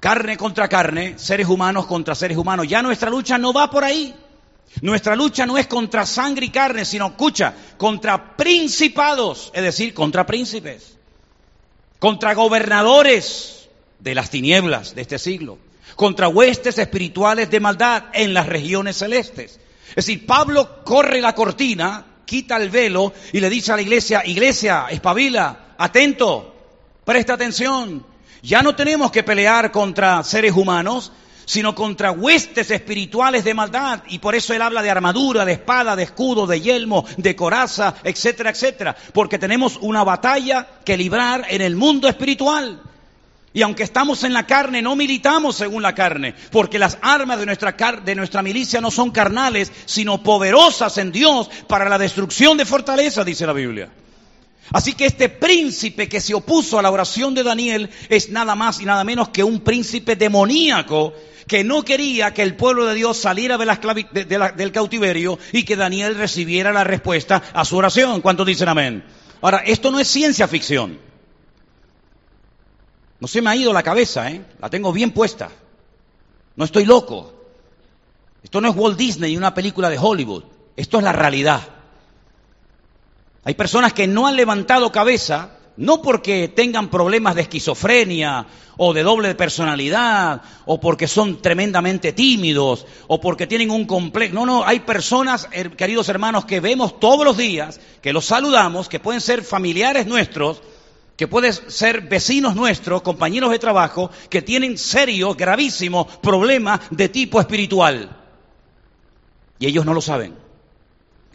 [0.00, 2.66] carne contra carne, seres humanos contra seres humanos.
[2.66, 4.14] Ya nuestra lucha no va por ahí.
[4.82, 10.26] Nuestra lucha no es contra sangre y carne, sino, escucha, contra principados, es decir, contra
[10.26, 10.96] príncipes,
[11.98, 15.58] contra gobernadores de las tinieblas de este siglo,
[15.96, 19.58] contra huestes espirituales de maldad en las regiones celestes.
[19.88, 24.22] Es decir, Pablo corre la cortina, quita el velo y le dice a la iglesia,
[24.24, 26.54] iglesia, espabila, atento,
[27.04, 28.06] presta atención.
[28.42, 31.12] Ya no tenemos que pelear contra seres humanos,
[31.44, 34.02] sino contra huestes espirituales de maldad.
[34.08, 37.96] Y por eso él habla de armadura, de espada, de escudo, de yelmo, de coraza,
[38.04, 38.96] etcétera, etcétera.
[39.12, 42.80] Porque tenemos una batalla que librar en el mundo espiritual.
[43.52, 47.46] Y aunque estamos en la carne, no militamos según la carne, porque las armas de
[47.46, 47.74] nuestra,
[48.04, 53.24] de nuestra milicia no son carnales, sino poderosas en Dios para la destrucción de fortaleza,
[53.24, 53.90] dice la Biblia.
[54.72, 58.80] Así que este príncipe que se opuso a la oración de Daniel es nada más
[58.80, 61.12] y nada menos que un príncipe demoníaco
[61.48, 66.72] que no quería que el pueblo de Dios saliera del cautiverio y que Daniel recibiera
[66.72, 68.20] la respuesta a su oración.
[68.20, 69.04] ¿Cuántos dicen amén?
[69.40, 70.98] Ahora, esto no es ciencia ficción.
[73.18, 74.44] No se me ha ido la cabeza, ¿eh?
[74.60, 75.50] La tengo bien puesta.
[76.54, 77.34] No estoy loco.
[78.44, 80.44] Esto no es Walt Disney y una película de Hollywood.
[80.76, 81.60] Esto es la realidad.
[83.44, 89.02] Hay personas que no han levantado cabeza no porque tengan problemas de esquizofrenia o de
[89.02, 94.34] doble personalidad, o porque son tremendamente tímidos, o porque tienen un complejo.
[94.34, 99.00] No, no, hay personas, queridos hermanos, que vemos todos los días, que los saludamos, que
[99.00, 100.62] pueden ser familiares nuestros,
[101.16, 107.40] que pueden ser vecinos nuestros, compañeros de trabajo, que tienen serios, gravísimos problemas de tipo
[107.40, 108.16] espiritual.
[109.58, 110.49] Y ellos no lo saben.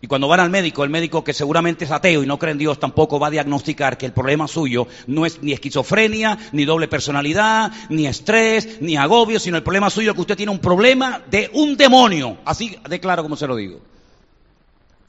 [0.05, 2.59] Y cuando van al médico, el médico que seguramente es ateo y no cree en
[2.59, 6.87] Dios tampoco va a diagnosticar que el problema suyo no es ni esquizofrenia, ni doble
[6.87, 11.23] personalidad, ni estrés, ni agobio, sino el problema suyo es que usted tiene un problema
[11.31, 12.37] de un demonio.
[12.45, 13.81] Así de claro como se lo digo.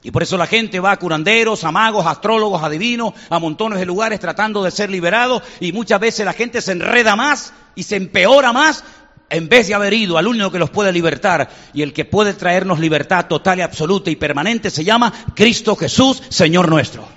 [0.01, 3.77] Y por eso la gente va a curanderos, a magos, a astrólogos, adivinos, a montones
[3.77, 7.83] de lugares tratando de ser liberados y muchas veces la gente se enreda más y
[7.83, 8.83] se empeora más
[9.29, 12.33] en vez de haber ido al único que los puede libertar y el que puede
[12.33, 17.07] traernos libertad total y absoluta y permanente, se llama Cristo Jesús, Señor nuestro.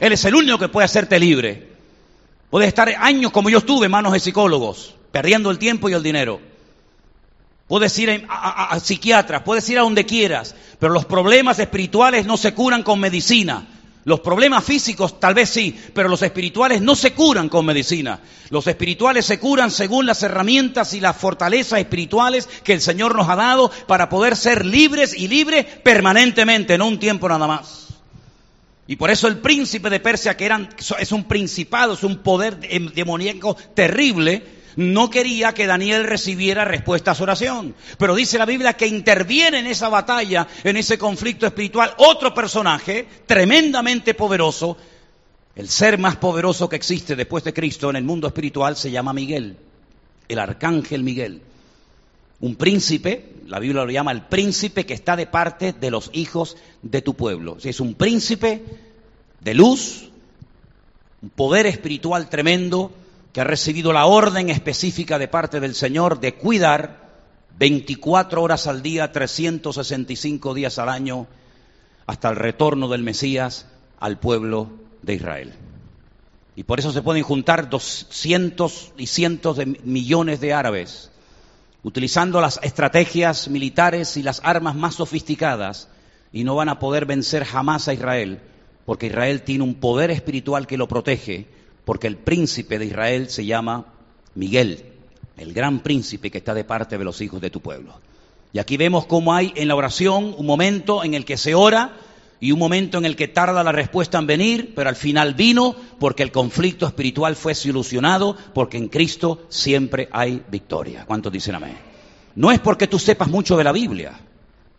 [0.00, 1.70] Él es el único que puede hacerte libre.
[2.50, 6.02] Puedes estar años como yo estuve en manos de psicólogos, perdiendo el tiempo y el
[6.02, 6.40] dinero.
[7.68, 12.36] Puedes ir a, a psiquiatras, puedes ir a donde quieras, pero los problemas espirituales no
[12.36, 13.66] se curan con medicina.
[14.04, 18.20] Los problemas físicos tal vez sí, pero los espirituales no se curan con medicina.
[18.50, 23.28] Los espirituales se curan según las herramientas y las fortalezas espirituales que el Señor nos
[23.28, 27.88] ha dado para poder ser libres y libres permanentemente, no un tiempo nada más.
[28.88, 32.58] Y por eso el príncipe de Persia, que eran, es un principado, es un poder
[32.92, 37.74] demoníaco terrible, no quería que Daniel recibiera respuesta a su oración.
[37.98, 43.06] Pero dice la Biblia que interviene en esa batalla, en ese conflicto espiritual, otro personaje
[43.26, 44.76] tremendamente poderoso.
[45.54, 49.12] El ser más poderoso que existe después de Cristo en el mundo espiritual se llama
[49.12, 49.56] Miguel,
[50.28, 51.42] el arcángel Miguel.
[52.40, 56.56] Un príncipe, la Biblia lo llama el príncipe que está de parte de los hijos
[56.80, 57.58] de tu pueblo.
[57.62, 58.62] Es un príncipe
[59.40, 60.10] de luz,
[61.20, 62.90] un poder espiritual tremendo,
[63.32, 67.10] que ha recibido la orden específica de parte del Señor de cuidar
[67.58, 71.26] 24 horas al día, 365 días al año,
[72.06, 73.66] hasta el retorno del Mesías
[73.98, 74.70] al pueblo
[75.02, 75.52] de Israel.
[76.56, 81.10] Y por eso se pueden juntar cientos y cientos de millones de árabes,
[81.82, 85.88] utilizando las estrategias militares y las armas más sofisticadas,
[86.34, 88.40] y no van a poder vencer jamás a Israel,
[88.84, 91.46] porque Israel tiene un poder espiritual que lo protege
[91.84, 93.86] porque el príncipe de Israel se llama
[94.34, 94.84] Miguel,
[95.36, 97.94] el gran príncipe que está de parte de los hijos de tu pueblo.
[98.52, 101.96] Y aquí vemos cómo hay en la oración un momento en el que se ora
[102.38, 105.74] y un momento en el que tarda la respuesta en venir, pero al final vino
[105.98, 111.04] porque el conflicto espiritual fue solucionado, porque en Cristo siempre hay victoria.
[111.06, 111.78] ¿Cuántos dicen amén?
[112.34, 114.20] No es porque tú sepas mucho de la Biblia.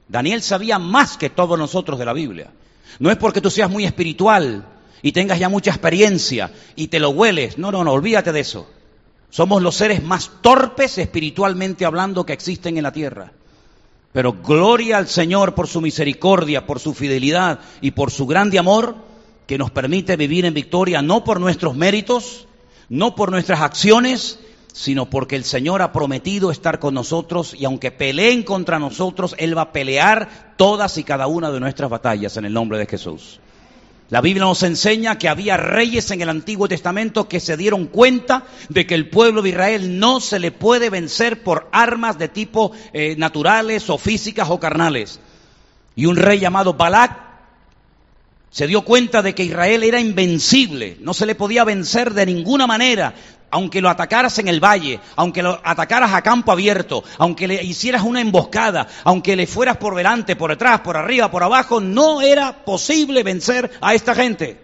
[0.08, 2.52] Daniel sabía más que todos nosotros de la Biblia.
[3.00, 4.66] No es porque tú seas muy espiritual
[5.04, 7.60] y tengas ya mucha experiencia y te lo hueles.
[7.60, 8.68] No, no, no, olvídate de eso.
[9.30, 13.34] Somos los seres más torpes espiritualmente hablando que existen en la tierra.
[14.13, 18.96] Pero gloria al Señor por su misericordia, por su fidelidad y por su grande amor
[19.46, 22.48] que nos permite vivir en victoria no por nuestros méritos,
[22.88, 24.39] no por nuestras acciones,
[24.72, 29.58] sino porque el Señor ha prometido estar con nosotros y aunque peleen contra nosotros, Él
[29.58, 33.42] va a pelear todas y cada una de nuestras batallas en el nombre de Jesús.
[34.13, 38.45] La Biblia nos enseña que había reyes en el Antiguo Testamento que se dieron cuenta
[38.69, 42.73] de que el pueblo de Israel no se le puede vencer por armas de tipo
[42.93, 45.19] eh, naturales o físicas o carnales.
[45.95, 47.23] Y un rey llamado Balak
[48.52, 52.67] se dio cuenta de que Israel era invencible, no se le podía vencer de ninguna
[52.67, 53.15] manera,
[53.54, 58.02] aunque lo atacaras en el valle, aunque lo atacaras a campo abierto, aunque le hicieras
[58.02, 62.66] una emboscada, aunque le fueras por delante, por detrás, por arriba, por abajo, no era
[62.66, 64.60] posible vencer a esta gente.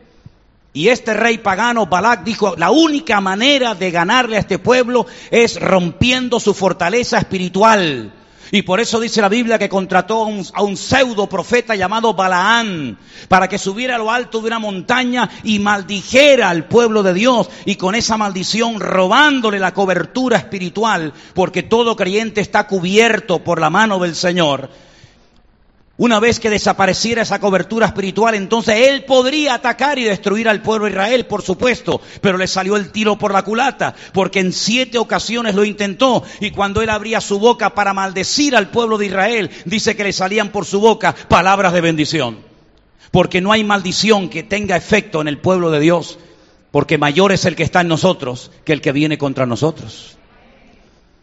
[0.73, 5.59] Y este rey pagano, Balak, dijo, la única manera de ganarle a este pueblo es
[5.59, 8.11] rompiendo su fortaleza espiritual.
[8.51, 13.47] Y por eso dice la Biblia que contrató a un, pseudo profeta llamado Balaán para
[13.47, 17.75] que subiera a lo alto de una montaña y maldijera al pueblo de Dios y
[17.75, 23.99] con esa maldición robándole la cobertura espiritual porque todo creyente está cubierto por la mano
[23.99, 24.69] del Señor.
[25.99, 30.85] Una vez que desapareciera esa cobertura espiritual, entonces él podría atacar y destruir al pueblo
[30.85, 34.97] de Israel, por supuesto, pero le salió el tiro por la culata, porque en siete
[34.97, 39.49] ocasiones lo intentó, y cuando él abría su boca para maldecir al pueblo de Israel,
[39.65, 42.39] dice que le salían por su boca palabras de bendición,
[43.11, 46.17] porque no hay maldición que tenga efecto en el pueblo de Dios,
[46.71, 50.17] porque mayor es el que está en nosotros que el que viene contra nosotros.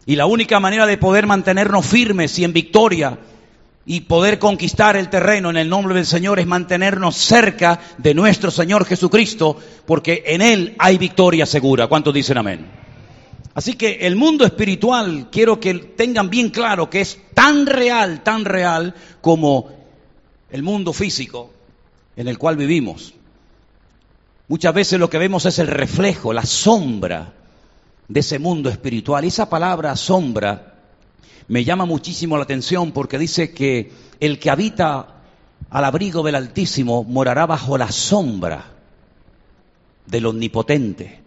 [0.05, 3.17] Y la única manera de poder mantenernos firmes y en victoria
[3.89, 8.51] y poder conquistar el terreno en el nombre del Señor es mantenernos cerca de nuestro
[8.51, 11.87] Señor Jesucristo, porque en Él hay victoria segura.
[11.87, 12.69] ¿Cuántos dicen amén?
[13.53, 18.43] Así que el mundo espiritual, quiero que tengan bien claro que es tan real, tan
[18.43, 19.69] real como
[20.51, 21.53] el mundo físico
[22.17, 23.13] en el cual vivimos.
[24.49, 27.33] Muchas veces lo que vemos es el reflejo, la sombra
[28.09, 29.23] de ese mundo espiritual.
[29.23, 30.76] Y esa palabra sombra
[31.47, 35.21] me llama muchísimo la atención porque dice que el que habita
[35.69, 38.65] al abrigo del Altísimo morará bajo la sombra
[40.05, 41.21] del Omnipotente.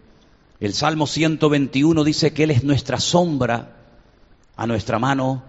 [0.59, 3.77] El Salmo 121 dice que Él es nuestra sombra
[4.55, 5.43] a nuestra mano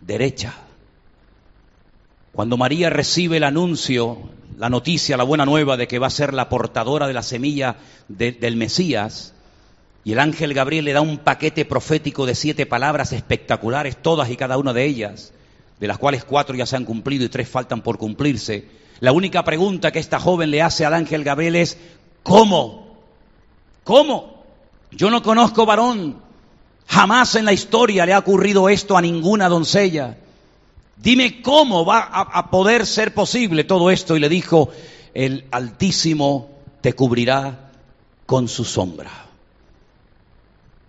[0.00, 0.54] derecha.
[2.32, 4.18] Cuando María recibe el anuncio,
[4.58, 7.76] la noticia, la buena nueva de que va a ser la portadora de la semilla
[8.08, 9.34] del Mesías,
[10.06, 14.36] y el ángel Gabriel le da un paquete profético de siete palabras espectaculares, todas y
[14.36, 15.32] cada una de ellas,
[15.80, 18.68] de las cuales cuatro ya se han cumplido y tres faltan por cumplirse.
[19.00, 21.76] La única pregunta que esta joven le hace al ángel Gabriel es,
[22.22, 22.98] ¿cómo?
[23.82, 24.44] ¿Cómo?
[24.92, 26.18] Yo no conozco varón.
[26.86, 30.18] Jamás en la historia le ha ocurrido esto a ninguna doncella.
[30.98, 34.16] Dime cómo va a, a poder ser posible todo esto.
[34.16, 34.68] Y le dijo,
[35.14, 36.48] el Altísimo
[36.80, 37.72] te cubrirá
[38.24, 39.25] con su sombra.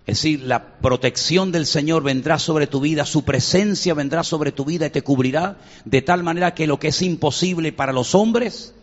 [0.07, 4.63] Es decir, la protección del Señor vendrá sobre tu vida, su presencia vendrá sobre tu
[4.63, 8.73] vida y te cubrirá de tal manera que lo que es imposible para los hombres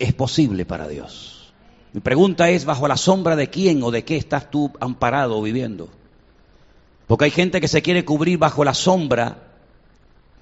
[0.00, 1.52] es posible para Dios.
[1.92, 5.42] Mi pregunta es, ¿bajo la sombra de quién o de qué estás tú amparado o
[5.42, 5.88] viviendo?
[7.06, 9.38] Porque hay gente que se quiere cubrir bajo la sombra,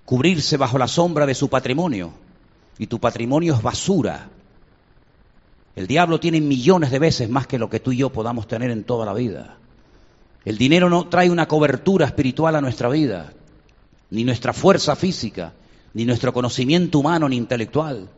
[0.06, 2.14] cubrirse bajo la sombra de su patrimonio.
[2.78, 4.30] Y tu patrimonio es basura.
[5.76, 8.70] El diablo tiene millones de veces más que lo que tú y yo podamos tener
[8.70, 9.58] en toda la vida.
[10.44, 13.32] El dinero no trae una cobertura espiritual a nuestra vida,
[14.10, 15.52] ni nuestra fuerza física,
[15.94, 18.08] ni nuestro conocimiento humano ni intelectual.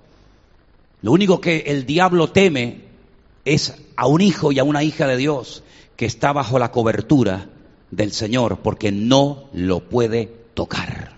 [1.02, 2.82] Lo único que el diablo teme
[3.44, 5.62] es a un hijo y a una hija de Dios
[5.96, 7.48] que está bajo la cobertura
[7.90, 11.12] del Señor, porque no lo puede tocar.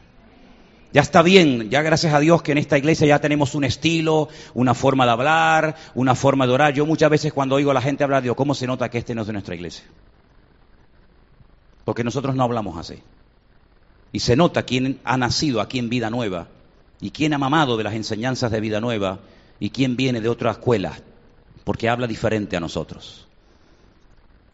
[0.92, 4.28] Ya está bien, ya gracias a Dios que en esta iglesia ya tenemos un estilo,
[4.54, 6.74] una forma de hablar, una forma de orar.
[6.74, 9.14] Yo muchas veces cuando oigo a la gente hablar, digo, ¿cómo se nota que este
[9.14, 9.84] no es de nuestra iglesia?
[11.86, 12.98] Porque nosotros no hablamos así.
[14.10, 16.48] Y se nota quién ha nacido aquí en vida nueva
[17.00, 19.20] y quién ha mamado de las enseñanzas de vida nueva
[19.60, 20.98] y quién viene de otra escuela,
[21.62, 23.28] porque habla diferente a nosotros.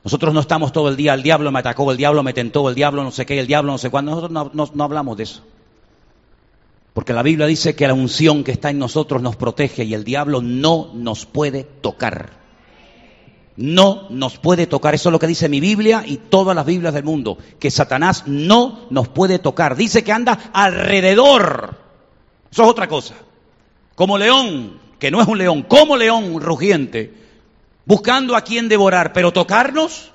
[0.05, 2.75] Nosotros no estamos todo el día, el diablo me atacó, el diablo me tentó, el
[2.75, 4.11] diablo no sé qué, el diablo no sé cuándo.
[4.11, 5.43] Nosotros no, no hablamos de eso.
[6.93, 10.05] Porque la Biblia dice que la unción que está en nosotros nos protege y el
[10.05, 12.42] diablo no nos puede tocar
[13.63, 14.93] no nos puede tocar.
[14.93, 18.25] Eso es lo que dice mi Biblia y todas las Biblias del mundo, que Satanás
[18.27, 19.77] no nos puede tocar.
[19.77, 21.79] Dice que anda alrededor.
[22.51, 23.15] Eso es otra cosa.
[23.95, 27.15] Como león, que no es un león, como león rugiente,
[27.87, 30.11] buscando a quien devorar, pero tocarnos.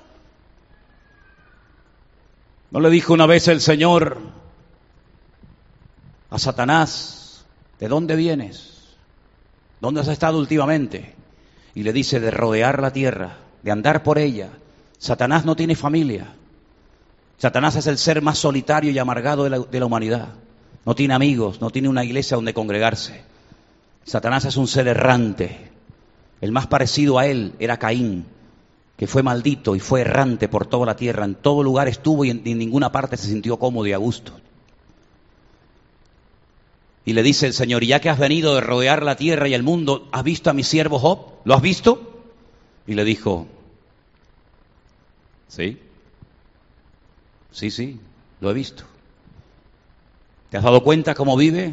[2.70, 4.18] ¿No le dijo una vez el Señor
[6.28, 7.46] a Satanás,
[7.80, 8.94] ¿de dónde vienes?
[9.80, 11.16] ¿Dónde has estado últimamente?
[11.78, 14.48] Y le dice de rodear la tierra, de andar por ella.
[14.98, 16.34] Satanás no tiene familia.
[17.36, 20.30] Satanás es el ser más solitario y amargado de la, humanidad.
[20.84, 23.22] No tiene amigos, no tiene una iglesia donde congregarse.
[24.02, 25.70] Satanás es un ser errante.
[26.40, 28.26] El más parecido a él era Caín,
[28.96, 31.26] que fue maldito y fue errante por toda la tierra.
[31.26, 34.32] En todo lugar estuvo y en ninguna parte se sintió cómodo y a gusto.
[37.08, 39.62] Y le dice el Señor, ya que has venido de rodear la tierra y el
[39.62, 41.38] mundo, ¿has visto a mi siervo Job?
[41.44, 42.22] ¿Lo has visto?
[42.86, 43.46] Y le dijo,
[45.48, 45.78] sí,
[47.50, 47.98] sí, sí,
[48.42, 48.84] lo he visto.
[50.50, 51.72] ¿Te has dado cuenta cómo vive?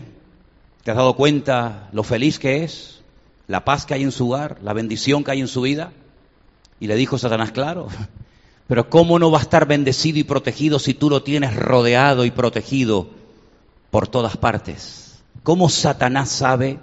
[0.85, 3.01] ¿Te has dado cuenta lo feliz que es?
[3.47, 4.59] ¿La paz que hay en su hogar?
[4.63, 5.91] ¿La bendición que hay en su vida?
[6.79, 7.89] Y le dijo Satanás, claro,
[8.67, 12.31] pero ¿cómo no va a estar bendecido y protegido si tú lo tienes rodeado y
[12.31, 13.09] protegido
[13.91, 15.04] por todas partes?
[15.45, 16.79] ¿Cómo Satanás sabe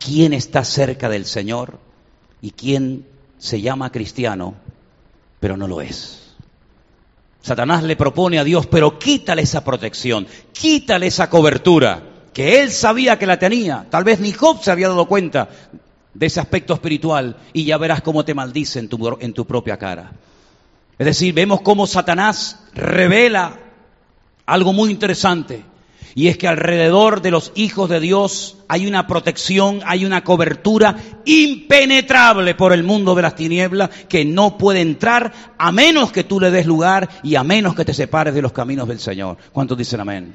[0.00, 1.78] quién está cerca del Señor
[2.42, 3.06] y quién
[3.38, 4.54] se llama cristiano,
[5.38, 6.34] pero no lo es?
[7.42, 13.20] Satanás le propone a Dios, pero quítale esa protección, quítale esa cobertura, que él sabía
[13.20, 13.86] que la tenía.
[13.88, 15.48] Tal vez ni Job se había dado cuenta
[16.12, 19.76] de ese aspecto espiritual y ya verás cómo te maldice en tu, en tu propia
[19.76, 20.10] cara.
[20.98, 23.60] Es decir, vemos cómo Satanás revela
[24.44, 25.75] algo muy interesante.
[26.16, 30.96] Y es que alrededor de los hijos de Dios hay una protección, hay una cobertura
[31.26, 36.40] impenetrable por el mundo de las tinieblas que no puede entrar a menos que tú
[36.40, 39.36] le des lugar y a menos que te separes de los caminos del Señor.
[39.52, 40.34] ¿Cuántos dicen amén?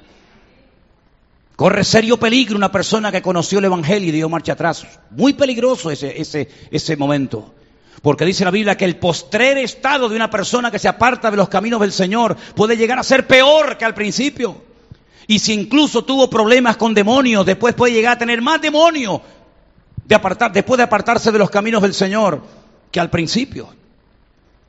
[1.55, 4.85] Corre serio peligro una persona que conoció el Evangelio y dio marcha atrás.
[5.09, 7.55] Muy peligroso ese, ese, ese momento.
[8.03, 11.37] Porque dice la Biblia que el postrer estado de una persona que se aparta de
[11.37, 14.69] los caminos del Señor puede llegar a ser peor que al principio.
[15.31, 19.21] Y si incluso tuvo problemas con demonios, después puede llegar a tener más demonios
[20.05, 22.43] de apartar, después de apartarse de los caminos del Señor
[22.91, 23.69] que al principio.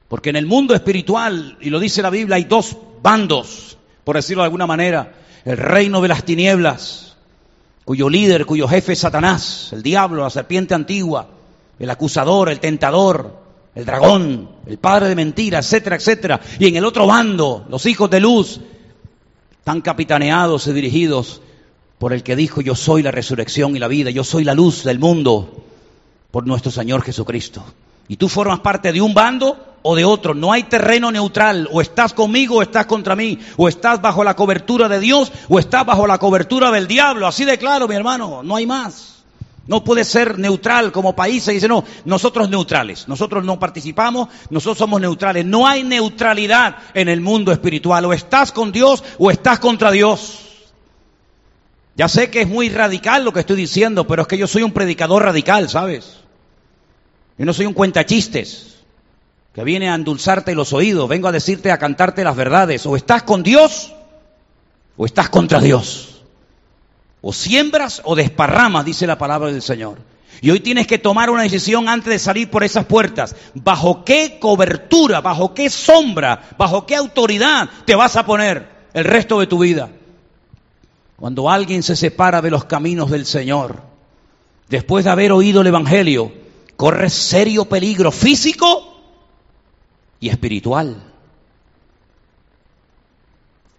[0.06, 4.44] Porque en el mundo espiritual, y lo dice la Biblia, hay dos bandos, por decirlo
[4.44, 5.12] de alguna manera.
[5.44, 7.16] El reino de las tinieblas,
[7.84, 11.26] cuyo líder, cuyo jefe es Satanás, el diablo, la serpiente antigua,
[11.80, 13.36] el acusador, el tentador,
[13.74, 16.40] el dragón, el padre de mentira, etcétera, etcétera.
[16.60, 18.60] Y en el otro bando, los hijos de luz,
[19.64, 21.40] tan capitaneados y dirigidos
[21.98, 24.82] por el que dijo, yo soy la resurrección y la vida, yo soy la luz
[24.82, 25.62] del mundo,
[26.32, 27.62] por nuestro Señor Jesucristo.
[28.08, 31.80] Y tú formas parte de un bando o de otro, no hay terreno neutral, o
[31.80, 35.86] estás conmigo o estás contra mí, o estás bajo la cobertura de Dios o estás
[35.86, 39.21] bajo la cobertura del diablo, así de claro, mi hermano, no hay más.
[39.66, 41.44] No puede ser neutral como país.
[41.44, 43.06] Se dice, no, nosotros neutrales.
[43.06, 45.44] Nosotros no participamos, nosotros somos neutrales.
[45.44, 48.04] No hay neutralidad en el mundo espiritual.
[48.04, 50.40] O estás con Dios o estás contra Dios.
[51.94, 54.62] Ya sé que es muy radical lo que estoy diciendo, pero es que yo soy
[54.62, 56.16] un predicador radical, ¿sabes?
[57.36, 58.76] Yo no soy un cuentachistes
[59.54, 61.08] que viene a endulzarte los oídos.
[61.08, 62.86] Vengo a decirte, a cantarte las verdades.
[62.86, 63.92] O estás con Dios
[64.96, 66.11] o estás contra Dios.
[67.22, 69.98] O siembras o desparramas, dice la palabra del Señor.
[70.42, 73.36] Y hoy tienes que tomar una decisión antes de salir por esas puertas.
[73.54, 79.38] ¿Bajo qué cobertura, bajo qué sombra, bajo qué autoridad te vas a poner el resto
[79.38, 79.88] de tu vida?
[81.16, 83.82] Cuando alguien se separa de los caminos del Señor,
[84.68, 86.32] después de haber oído el Evangelio,
[86.76, 89.00] corre serio peligro físico
[90.18, 91.00] y espiritual.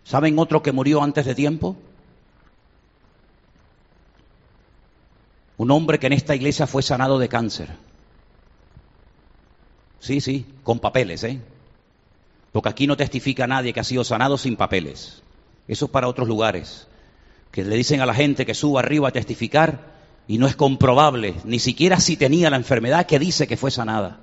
[0.05, 1.75] ¿Saben otro que murió antes de tiempo?
[5.63, 7.69] Un hombre que en esta iglesia fue sanado de cáncer.
[10.01, 11.39] Sí, sí, con papeles, ¿eh?
[12.51, 15.23] Porque aquí no testifica nadie que ha sido sanado sin papeles.
[15.69, 16.89] Eso es para otros lugares.
[17.49, 19.93] Que le dicen a la gente que suba arriba a testificar
[20.27, 24.19] y no es comprobable, ni siquiera si tenía la enfermedad que dice que fue sanada.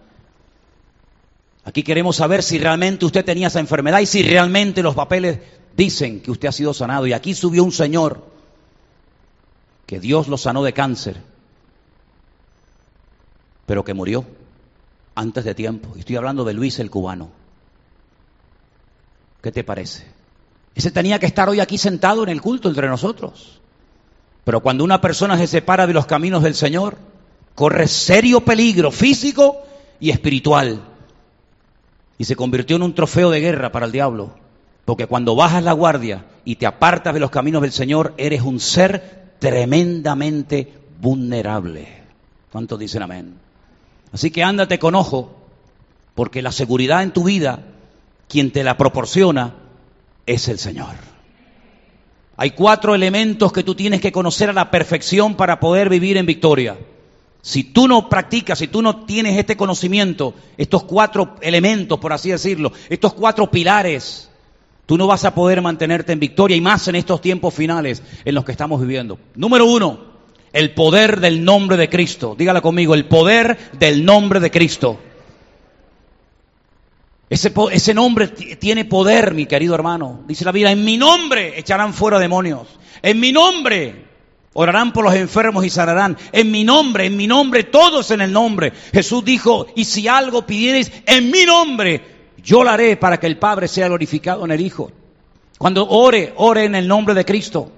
[1.64, 5.38] Aquí queremos saber si realmente usted tenía esa enfermedad y si realmente los papeles
[5.74, 7.06] dicen que usted ha sido sanado.
[7.06, 8.28] Y aquí subió un señor
[9.86, 11.29] que Dios lo sanó de cáncer,
[13.70, 14.24] pero que murió
[15.14, 15.90] antes de tiempo.
[15.96, 17.30] Estoy hablando de Luis el cubano.
[19.40, 20.08] ¿Qué te parece?
[20.74, 23.60] Ese tenía que estar hoy aquí sentado en el culto entre nosotros.
[24.42, 26.96] Pero cuando una persona se separa de los caminos del Señor,
[27.54, 29.62] corre serio peligro físico
[30.00, 30.80] y espiritual.
[32.18, 34.34] Y se convirtió en un trofeo de guerra para el diablo.
[34.84, 38.58] Porque cuando bajas la guardia y te apartas de los caminos del Señor, eres un
[38.58, 41.86] ser tremendamente vulnerable.
[42.50, 43.49] ¿Cuántos dicen amén?
[44.12, 45.36] Así que ándate con ojo,
[46.14, 47.64] porque la seguridad en tu vida,
[48.28, 49.54] quien te la proporciona,
[50.26, 50.94] es el Señor.
[52.36, 56.26] Hay cuatro elementos que tú tienes que conocer a la perfección para poder vivir en
[56.26, 56.78] victoria.
[57.42, 62.30] Si tú no practicas, si tú no tienes este conocimiento, estos cuatro elementos, por así
[62.30, 64.30] decirlo, estos cuatro pilares,
[64.86, 68.34] tú no vas a poder mantenerte en victoria y más en estos tiempos finales en
[68.34, 69.18] los que estamos viviendo.
[69.34, 70.09] Número uno,
[70.52, 72.34] el poder del nombre de Cristo.
[72.36, 74.98] Dígala conmigo, el poder del nombre de Cristo.
[77.28, 80.24] Ese, nombre tiene poder, mi querido hermano.
[80.26, 82.66] Dice la Biblia, en mi nombre echarán fuera demonios.
[83.02, 84.10] En mi nombre
[84.52, 86.16] Orarán por los enfermos y sanarán.
[86.32, 88.72] En mi nombre, en mi nombre, todos en el nombre.
[88.92, 93.38] Jesús dijo, y si algo pidierais en mi nombre, yo lo haré para que el
[93.38, 94.90] Padre sea glorificado en el Hijo.
[95.56, 97.70] Cuando ore, ore en el nombre de Cristo.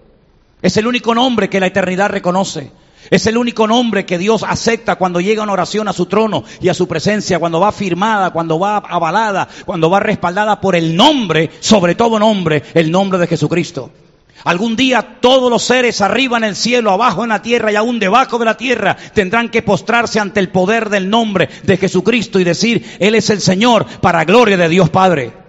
[0.62, 2.70] Es el único nombre que la eternidad reconoce.
[3.10, 6.68] Es el único nombre que Dios acepta cuando llega una oración a su trono y
[6.68, 11.50] a su presencia, cuando va firmada, cuando va avalada, cuando va respaldada por el nombre,
[11.60, 13.90] sobre todo nombre, el nombre de Jesucristo.
[14.44, 17.98] Algún día todos los seres arriba en el cielo, abajo en la tierra y aún
[17.98, 22.44] debajo de la tierra tendrán que postrarse ante el poder del nombre de Jesucristo y
[22.44, 25.41] decir, Él es el Señor para gloria de Dios Padre.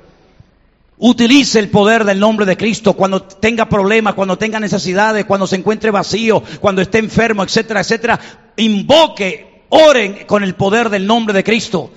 [1.05, 5.57] Utilice el poder del nombre de Cristo cuando tenga problemas, cuando tenga necesidades, cuando se
[5.57, 8.17] encuentre vacío, cuando esté enfermo, etcétera, etcétera.
[8.55, 11.91] Invoque, oren con el poder del nombre de Cristo.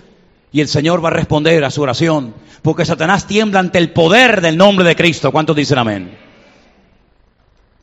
[0.51, 2.35] Y el Señor va a responder a su oración.
[2.63, 5.31] Porque Satanás tiembla ante el poder del nombre de Cristo.
[5.31, 6.19] ¿Cuántos dicen amén?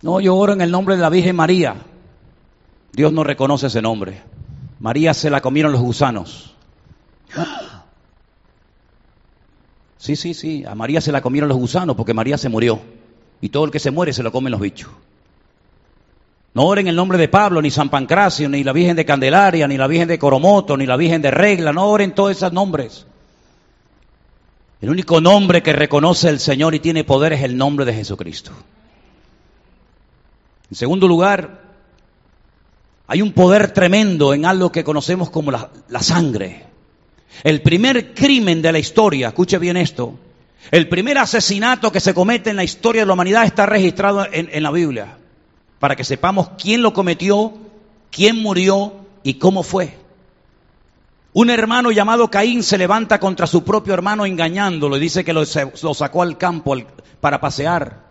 [0.01, 1.75] No, yo oro en el nombre de la Virgen María.
[2.91, 4.21] Dios no reconoce ese nombre.
[4.81, 6.53] María se la comieron los gusanos.
[10.03, 10.65] Sí, sí, sí.
[10.67, 12.81] A María se la comieron los gusanos porque María se murió.
[13.39, 14.89] Y todo el que se muere se lo comen los bichos.
[16.53, 19.77] No oren el nombre de Pablo, ni San Pancracio, ni la Virgen de Candelaria, ni
[19.77, 21.71] la Virgen de Coromoto, ni la Virgen de Regla.
[21.71, 23.05] No oren todos esos nombres.
[24.81, 28.51] El único nombre que reconoce el Señor y tiene poder es el nombre de Jesucristo.
[30.69, 31.61] En segundo lugar,
[33.07, 35.69] hay un poder tremendo en algo que conocemos como la,
[36.01, 36.72] sangre.
[37.43, 40.19] El primer crimen de la historia, escuche bien esto,
[40.71, 44.63] el primer asesinato que se comete en la historia de la humanidad está registrado en,
[44.63, 45.17] la Biblia,
[45.79, 47.53] para que sepamos quién lo cometió,
[48.11, 49.97] quién murió y cómo fue.
[51.33, 55.45] Un hermano llamado Caín se levanta contra su propio hermano engañándolo y dice que lo
[55.45, 56.75] sacó al campo
[57.19, 58.03] para pasear.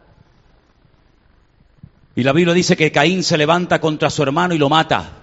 [2.15, 5.22] Y la Biblia dice que Caín se levanta contra su hermano y lo mata.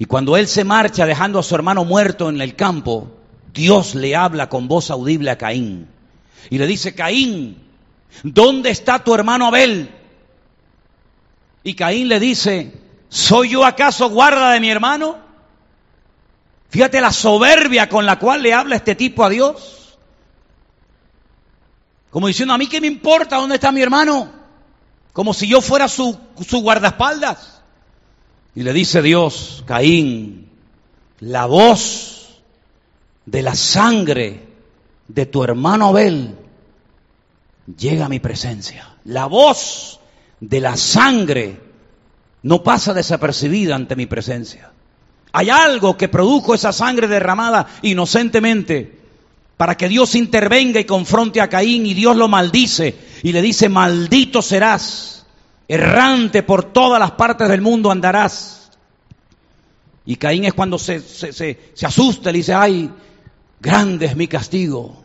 [0.00, 3.10] Y cuando él se marcha dejando a su hermano muerto en el campo,
[3.52, 5.88] Dios le habla con voz audible a Caín.
[6.48, 7.62] Y le dice, Caín,
[8.22, 9.90] ¿dónde está tu hermano Abel?
[11.62, 12.80] Y Caín le dice,
[13.10, 15.18] ¿soy yo acaso guarda de mi hermano?
[16.70, 19.98] Fíjate la soberbia con la cual le habla este tipo a Dios.
[22.08, 24.32] Como diciendo, ¿a mí qué me importa dónde está mi hermano?
[25.12, 27.59] Como si yo fuera su, su guardaespaldas.
[28.54, 30.48] Y le dice Dios, Caín,
[31.20, 32.40] la voz
[33.26, 34.48] de la sangre
[35.08, 36.36] de tu hermano Abel
[37.78, 38.96] llega a mi presencia.
[39.04, 40.00] La voz
[40.40, 41.60] de la sangre
[42.42, 44.72] no pasa desapercibida ante mi presencia.
[45.32, 48.98] Hay algo que produjo esa sangre derramada inocentemente
[49.56, 53.68] para que Dios intervenga y confronte a Caín y Dios lo maldice y le dice,
[53.68, 55.19] maldito serás,
[55.70, 58.72] errante por todas las partes del mundo andarás.
[60.04, 62.90] Y Caín es cuando se, se, asusta y dice, ay,
[63.60, 65.04] grande es mi castigo.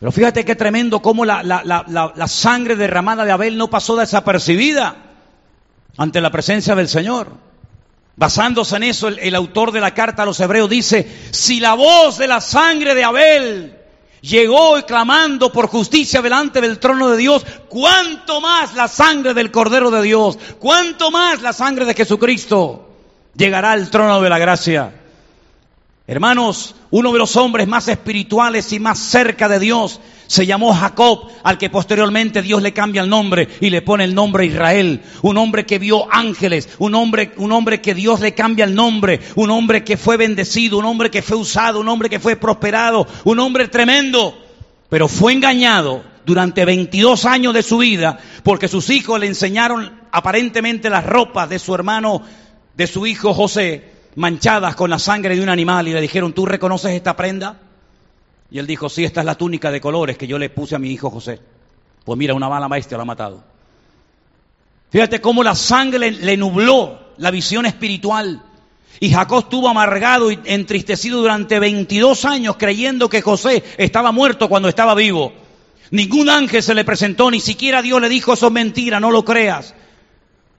[0.00, 4.96] Pero fíjate qué tremendo cómo la, la sangre derramada de Abel no pasó desapercibida
[5.96, 7.28] ante la presencia del Señor.
[8.16, 12.18] Basándose en eso, el, autor de la carta a los hebreos dice, si la voz
[12.18, 13.79] de la sangre de Abel
[14.20, 19.90] llegó clamando por justicia delante del trono de Dios, cuánto más la sangre del Cordero
[19.90, 22.88] de Dios, cuánto más la sangre de Jesucristo
[23.34, 24.99] llegará al trono de la gracia.
[26.10, 31.28] Hermanos, uno de los hombres más espirituales y más cerca de Dios se llamó Jacob,
[31.44, 35.02] al que posteriormente Dios le cambia el nombre y le pone el nombre Israel.
[35.22, 39.20] Un hombre que vio ángeles, un hombre, un hombre que Dios le cambia el nombre,
[39.36, 43.06] un hombre que fue bendecido, un hombre que fue usado, un hombre que fue prosperado,
[43.22, 44.36] un hombre tremendo,
[44.88, 50.90] pero fue engañado durante 22 años de su vida porque sus hijos le enseñaron aparentemente
[50.90, 52.20] las ropas de su hermano,
[52.74, 56.46] de su hijo José manchadas con la sangre de un animal y le dijeron, ¿tú
[56.46, 57.58] reconoces esta prenda?
[58.50, 60.78] Y él dijo, sí, esta es la túnica de colores que yo le puse a
[60.78, 61.40] mi hijo José.
[62.04, 63.44] Pues mira, una mala maestra lo ha matado.
[64.90, 68.42] Fíjate cómo la sangre le, nubló la visión espiritual.
[68.98, 74.68] Y Jacob estuvo amargado y entristecido durante 22 años creyendo que José estaba muerto cuando
[74.68, 75.32] estaba vivo.
[75.92, 79.24] Ningún ángel se le presentó, ni siquiera Dios le dijo, eso es mentira, no lo
[79.24, 79.74] creas.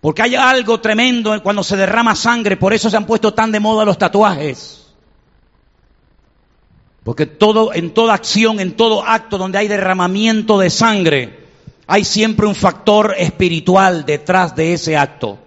[0.01, 3.59] Porque hay algo tremendo cuando se derrama sangre, por eso se han puesto tan de
[3.59, 4.81] moda los tatuajes.
[7.03, 11.45] Porque todo, en toda acción, en todo acto donde hay derramamiento de sangre,
[11.85, 15.37] hay siempre un factor espiritual detrás de ese acto.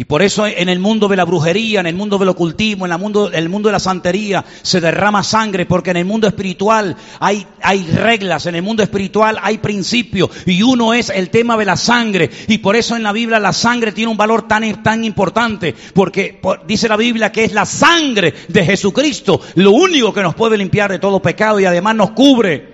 [0.00, 2.92] Y por eso en el mundo de la brujería, en el mundo del ocultismo, en
[2.92, 6.96] el mundo, el mundo de la santería, se derrama sangre, porque en el mundo espiritual
[7.18, 11.66] hay, hay reglas, en el mundo espiritual hay principios, y uno es el tema de
[11.66, 12.30] la sangre.
[12.48, 16.40] Y por eso en la Biblia la sangre tiene un valor tan, tan importante, porque
[16.66, 20.90] dice la Biblia que es la sangre de Jesucristo lo único que nos puede limpiar
[20.90, 22.72] de todo pecado y además nos cubre.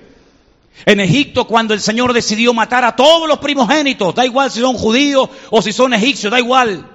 [0.85, 4.77] En Egipto, cuando el Señor decidió matar a todos los primogénitos, da igual si son
[4.77, 6.93] judíos o si son egipcios, da igual.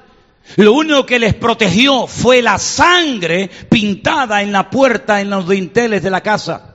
[0.58, 6.04] Lo único que les protegió fue la sangre pintada en la puerta, en los dinteles
[6.04, 6.72] de la casa.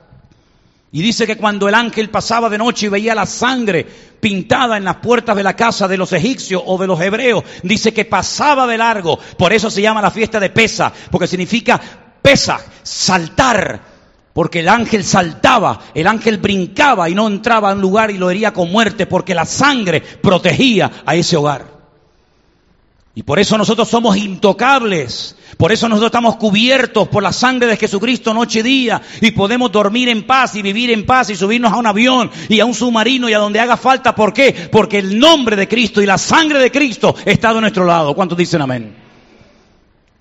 [0.91, 3.85] Y dice que cuando el ángel pasaba de noche y veía la sangre
[4.19, 7.93] pintada en las puertas de la casa de los egipcios o de los hebreos, dice
[7.93, 9.19] que pasaba de largo.
[9.37, 11.79] Por eso se llama la fiesta de Pesa, porque significa
[12.21, 13.97] pesa, saltar.
[14.33, 18.29] Porque el ángel saltaba, el ángel brincaba y no entraba a un lugar y lo
[18.29, 21.76] hería con muerte, porque la sangre protegía a ese hogar.
[23.17, 25.35] Y por eso nosotros somos intocables.
[25.57, 29.01] Por eso nosotros estamos cubiertos por la sangre de Jesucristo noche y día.
[29.21, 32.59] Y podemos dormir en paz y vivir en paz y subirnos a un avión y
[32.59, 34.13] a un submarino y a donde haga falta.
[34.13, 34.69] ¿Por qué?
[34.71, 38.13] Porque el nombre de Cristo y la sangre de Cristo está a nuestro lado.
[38.13, 38.95] ¿Cuántos dicen amén?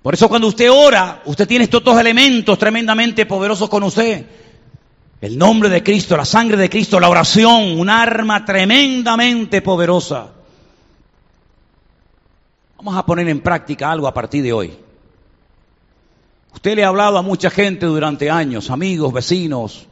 [0.03, 4.25] Por eso cuando usted ora, usted tiene estos dos elementos tremendamente poderosos con usted.
[5.21, 10.36] El nombre de Cristo, la sangre de Cristo, la oración, un arma tremendamente poderosa.
[12.79, 14.77] Vamos a poner en práctica algo a partir de hoy.
[16.53, 19.87] Usted le ha hablado a mucha gente durante años, amigos, vecinos,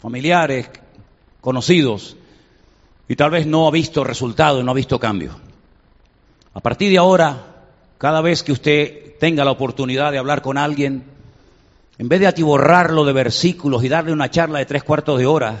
[0.00, 0.68] familiares,
[1.40, 2.16] conocidos,
[3.08, 5.32] y tal vez no ha visto resultado, no ha visto cambio.
[6.54, 7.66] A partir de ahora,
[7.98, 11.04] cada vez que usted tenga la oportunidad de hablar con alguien,
[11.98, 15.56] en vez de atiborrarlo de versículos y darle una charla de tres cuartos de hora,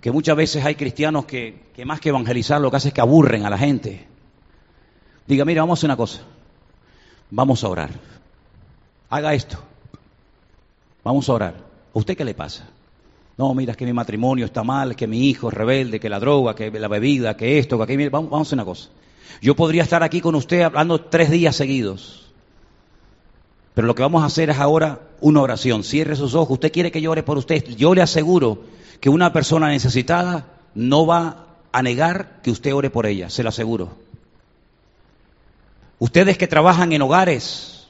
[0.00, 3.00] que muchas veces hay cristianos que, que más que evangelizar lo que hacen es que
[3.00, 4.15] aburren a la gente.
[5.26, 6.20] Diga, mira, vamos a hacer una cosa.
[7.30, 7.90] Vamos a orar.
[9.10, 9.58] Haga esto.
[11.02, 11.54] Vamos a orar.
[11.94, 12.68] ¿A usted qué le pasa?
[13.36, 16.20] No, mira, es que mi matrimonio está mal, que mi hijo es rebelde, que la
[16.20, 18.10] droga, que la bebida, que esto, que aquello.
[18.10, 18.88] Vamos, vamos a hacer una cosa.
[19.42, 22.32] Yo podría estar aquí con usted hablando tres días seguidos.
[23.74, 25.84] Pero lo que vamos a hacer es ahora una oración.
[25.84, 26.54] Cierre sus ojos.
[26.54, 27.62] Usted quiere que yo ore por usted.
[27.76, 28.62] Yo le aseguro
[29.00, 33.28] que una persona necesitada no va a negar que usted ore por ella.
[33.28, 34.05] Se lo aseguro.
[35.98, 37.86] Ustedes que trabajan en hogares,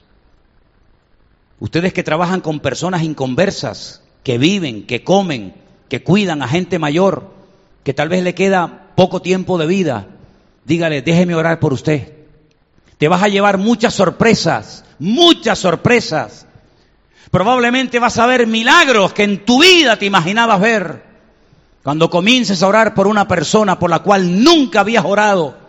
[1.59, 5.53] ustedes que trabajan con personas inconversas, que viven, que comen,
[5.89, 7.31] que cuidan a gente mayor,
[7.83, 10.07] que tal vez le queda poco tiempo de vida,
[10.65, 12.13] dígale, déjeme orar por usted.
[12.97, 16.45] Te vas a llevar muchas sorpresas, muchas sorpresas.
[17.29, 21.03] Probablemente vas a ver milagros que en tu vida te imaginabas ver.
[21.83, 25.66] Cuando comiences a orar por una persona por la cual nunca habías orado,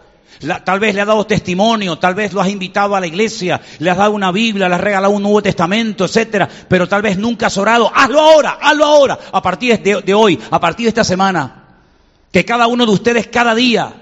[0.65, 3.91] tal vez le has dado testimonio, tal vez lo has invitado a la iglesia, le
[3.91, 7.47] has dado una Biblia, le has regalado un Nuevo Testamento, etcétera, pero tal vez nunca
[7.47, 7.91] has orado.
[7.95, 11.65] Hazlo ahora, hazlo ahora, a partir de, de hoy, a partir de esta semana.
[12.33, 13.93] Que cada uno de ustedes cada día,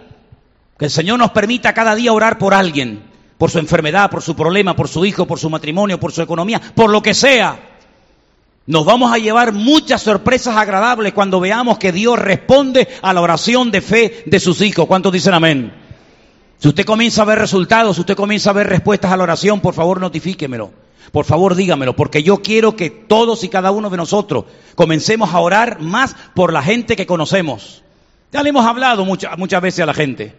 [0.79, 3.03] que el Señor nos permita cada día orar por alguien,
[3.39, 6.61] por su enfermedad, por su problema, por su hijo, por su matrimonio, por su economía,
[6.75, 7.59] por lo que sea.
[8.67, 13.71] Nos vamos a llevar muchas sorpresas agradables cuando veamos que Dios responde a la oración
[13.71, 14.87] de fe de sus hijos.
[14.87, 15.86] ¿Cuántos dicen amén?
[16.59, 19.61] Si usted comienza a ver resultados, si usted comienza a ver respuestas a la oración,
[19.61, 20.71] por favor notifíquemelo.
[21.13, 24.45] Por favor dígamelo, porque yo quiero que todos y cada uno de nosotros
[24.75, 27.83] comencemos a orar más por la gente que conocemos.
[28.33, 30.35] Ya le hemos hablado muchas, muchas veces a la gente.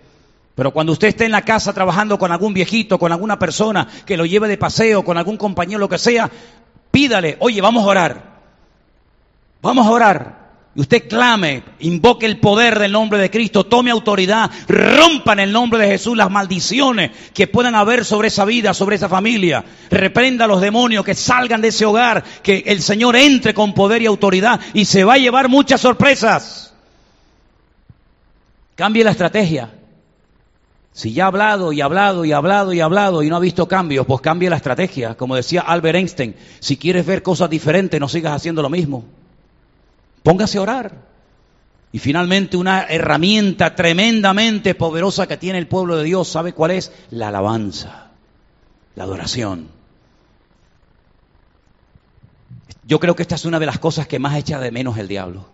[0.56, 4.18] Pero cuando usted esté en la casa trabajando con algún viejito, con alguna persona que
[4.18, 6.30] lo lleve de paseo, con algún compañero, lo que sea,
[6.92, 8.38] pídale, oye, vamos a orar.
[9.62, 10.47] Vamos a orar
[10.78, 15.80] usted clame, invoque el poder del nombre de Cristo, tome autoridad, rompa en el nombre
[15.80, 19.66] de Jesús las maldiciones que puedan haber sobre esa vida, sobre esa familia.
[19.90, 24.04] Reprenda a los demonios que salgan de ese hogar, que el Señor entre con poder
[24.04, 26.74] y autoridad y se va a llevar muchas sorpresas.
[28.76, 29.74] Cambie la estrategia.
[30.94, 34.06] Si ya ha hablado y hablado y hablado y hablado y no ha visto cambios,
[34.06, 35.16] pues cambie la estrategia.
[35.16, 39.17] Como decía Albert Einstein, si quieres ver cosas diferentes, no sigas haciendo lo mismo.
[40.28, 40.92] Póngase a orar.
[41.94, 46.92] Y finalmente una herramienta tremendamente poderosa que tiene el pueblo de Dios, ¿sabe cuál es?
[47.12, 48.12] La alabanza,
[48.96, 49.70] la adoración.
[52.86, 55.08] Yo creo que esta es una de las cosas que más echa de menos el
[55.08, 55.48] diablo.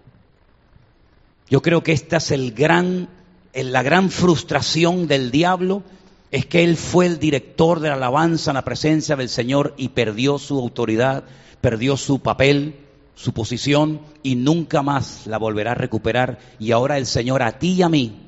[1.52, 5.84] Yo creo que esta es la gran frustración del diablo,
[6.32, 9.90] es que él fue el director de la alabanza en la presencia del Señor y
[9.90, 11.26] perdió su autoridad,
[11.62, 12.83] perdió su papel
[13.16, 16.40] su posición y nunca más la volverá a recuperar.
[16.60, 18.20] Y ahora el Señor a ti y a mí,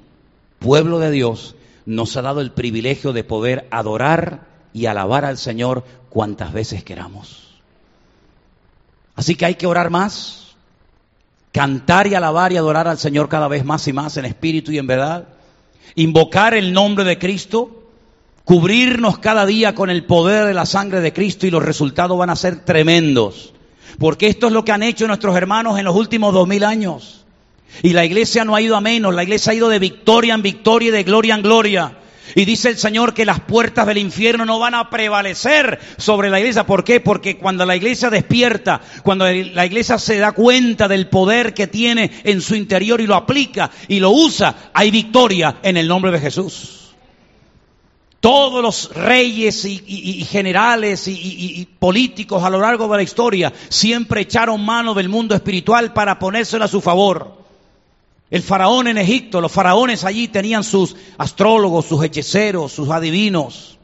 [0.59, 1.55] pueblo de Dios,
[1.85, 7.45] nos ha dado el privilegio de poder adorar y alabar al Señor cuantas veces queramos.
[9.15, 10.55] Así que hay que orar más,
[11.51, 14.77] cantar y alabar y adorar al Señor cada vez más y más en espíritu y
[14.77, 15.29] en verdad,
[15.95, 17.83] invocar el nombre de Cristo,
[18.43, 22.29] cubrirnos cada día con el poder de la sangre de Cristo y los resultados van
[22.29, 23.54] a ser tremendos.
[23.99, 27.25] Porque esto es lo que han hecho nuestros hermanos en los últimos dos mil años.
[27.83, 30.41] Y la iglesia no ha ido a menos, la iglesia ha ido de victoria en
[30.41, 31.97] victoria y de gloria en gloria.
[32.33, 36.39] Y dice el Señor que las puertas del infierno no van a prevalecer sobre la
[36.39, 36.65] iglesia.
[36.65, 36.99] ¿Por qué?
[36.99, 42.11] Porque cuando la iglesia despierta, cuando la iglesia se da cuenta del poder que tiene
[42.23, 46.19] en su interior y lo aplica y lo usa, hay victoria en el nombre de
[46.19, 46.84] Jesús.
[48.25, 54.65] Todos los reyes y, generales y, políticos a lo largo de la historia siempre echaron
[54.65, 57.37] mano del mundo espiritual para ponérselo a su favor.
[58.31, 63.77] El faraón en Egipto, los faraones allí tenían sus astrólogos, sus hechiceros, sus adivinos,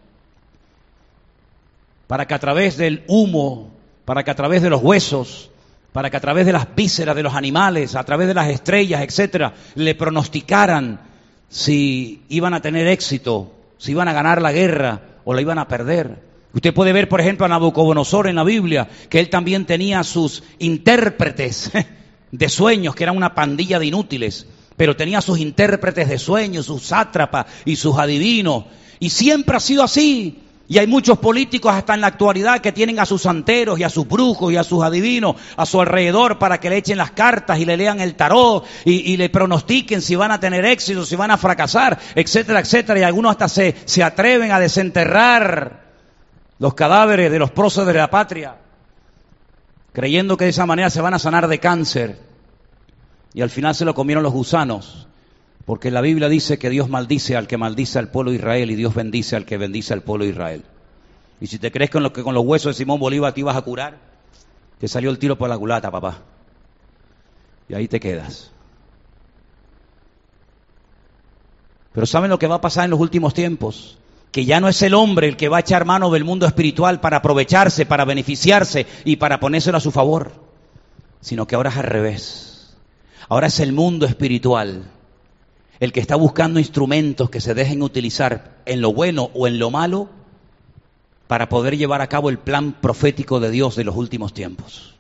[2.08, 3.70] para que a través del humo,
[4.06, 5.52] para que a través de los huesos,
[5.94, 9.04] para que a través de las vísceras de los animales, a través de las estrellas,
[9.04, 11.00] etcétera, le pronosticaran
[11.48, 15.68] si iban a tener éxito, si iban a ganar la guerra o la iban a
[15.68, 16.22] perder.
[16.54, 20.44] Usted puede ver, por ejemplo, a Nabucodonosor en la Biblia, que él también tenía sus
[20.60, 21.72] intérpretes
[22.32, 24.46] de sueños, que eran una pandilla de inútiles,
[24.78, 28.66] pero tenía sus intérpretes de sueños, sus sátrapas y sus adivinos.
[29.00, 30.44] Y siempre ha sido así.
[30.72, 33.90] Y hay muchos políticos hasta en la actualidad que tienen a sus santeros y a
[33.90, 37.60] sus brujos y a sus adivinos a su alrededor para que le echen las cartas
[37.60, 41.30] y le lean el tarot y, le pronostiquen si van a tener éxito, si van
[41.30, 43.02] a fracasar, etcétera, etcétera.
[43.02, 45.82] Y algunos hasta se, se atreven a desenterrar
[46.58, 48.56] los cadáveres de los próceres de la patria
[49.92, 52.18] creyendo que de esa manera se van a sanar de cáncer.
[53.34, 55.10] Y al final se lo comieron los gusanos,
[55.66, 58.76] porque la Biblia dice que Dios maldice al que maldice al pueblo de Israel y
[58.76, 60.64] Dios bendice al que bendice al pueblo de Israel.
[61.40, 63.56] Y si te crees con lo que con los huesos de Simón Bolívar te ibas
[63.56, 63.98] a curar,
[64.80, 66.20] te salió el tiro por la culata, papá.
[67.70, 68.52] Y ahí te quedas.
[71.94, 73.98] Pero ¿saben lo que va a pasar en los últimos tiempos?
[74.32, 77.02] que ya no es el hombre el que va a echar mano del mundo espiritual
[77.02, 80.32] para aprovecharse, para beneficiarse y para ponérselo a su favor,
[81.20, 82.78] sino que ahora es al revés.
[83.28, 84.90] Ahora es el mundo espiritual
[85.82, 89.72] el que está buscando instrumentos que se dejen utilizar en lo bueno o en lo
[89.72, 90.10] malo
[91.26, 94.94] para poder llevar a cabo el plan profético de Dios de los últimos tiempos.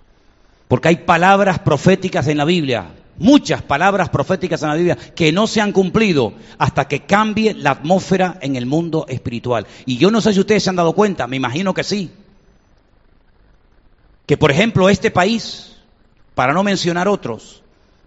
[0.67, 5.45] Porque hay palabras proféticas en la Biblia, muchas palabras proféticas en la Biblia que no
[5.45, 9.67] se han cumplido hasta que cambie la atmósfera en el mundo espiritual.
[9.85, 12.09] Y yo no sé si ustedes se han dado cuenta, me imagino que sí.
[14.25, 15.75] Que por ejemplo este país,
[16.33, 17.60] para no mencionar otros,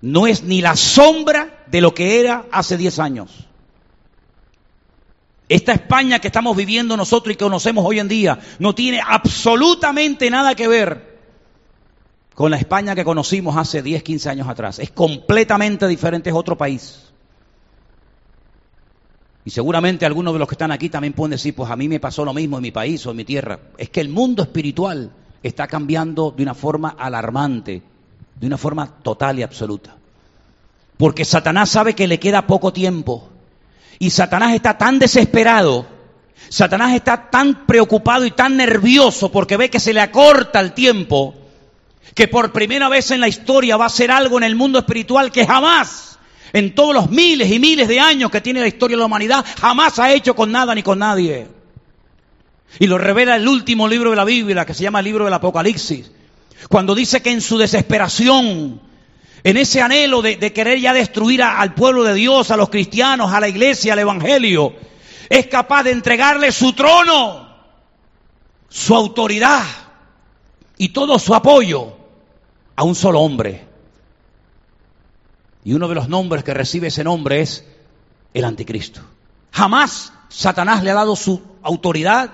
[0.04, 3.46] no es ni la sombra de lo que era hace 10 años.
[5.48, 10.28] Esta España que estamos viviendo nosotros y que conocemos hoy en día no tiene absolutamente
[10.28, 11.18] nada que ver
[12.34, 14.78] con la España que conocimos hace 10, 15 años atrás.
[14.78, 17.04] Es completamente diferente, es otro país.
[19.46, 21.98] Y seguramente algunos de los que están aquí también pueden decir, pues a mí me
[21.98, 23.58] pasó lo mismo en mi país o en mi tierra.
[23.78, 27.93] Es que el mundo espiritual está cambiando de una forma alarmante,
[28.36, 29.96] de una forma total y absoluta.
[30.96, 33.28] Porque Satanás sabe que le queda poco tiempo.
[33.98, 35.86] Y Satanás está tan desesperado,
[36.48, 41.34] Satanás está tan preocupado y tan nervioso porque ve que se le acorta el tiempo,
[42.14, 45.32] que por primera vez en la historia va a ser algo en el mundo espiritual
[45.32, 46.18] que jamás,
[46.52, 49.44] en todos los miles y miles de años que tiene la historia de la humanidad,
[49.60, 51.48] jamás ha hecho con nada ni con nadie.
[52.78, 55.34] Y lo revela el último libro de la Biblia, que se llama el libro del
[55.34, 56.10] Apocalipsis,
[56.68, 58.80] cuando dice que en su desesperación,
[59.42, 63.40] en ese anhelo de, querer ya destruir al pueblo de Dios, a los cristianos, a
[63.40, 64.74] la iglesia, al Evangelio,
[65.28, 67.48] es capaz de entregarle su trono,
[68.68, 69.64] su autoridad
[70.78, 71.96] y todo su apoyo
[72.76, 73.64] a un solo hombre.
[75.64, 77.64] Y uno de los nombres que recibe ese nombre es
[78.34, 79.00] el anticristo.
[79.52, 82.30] Jamás Satanás le ha dado su autoridad,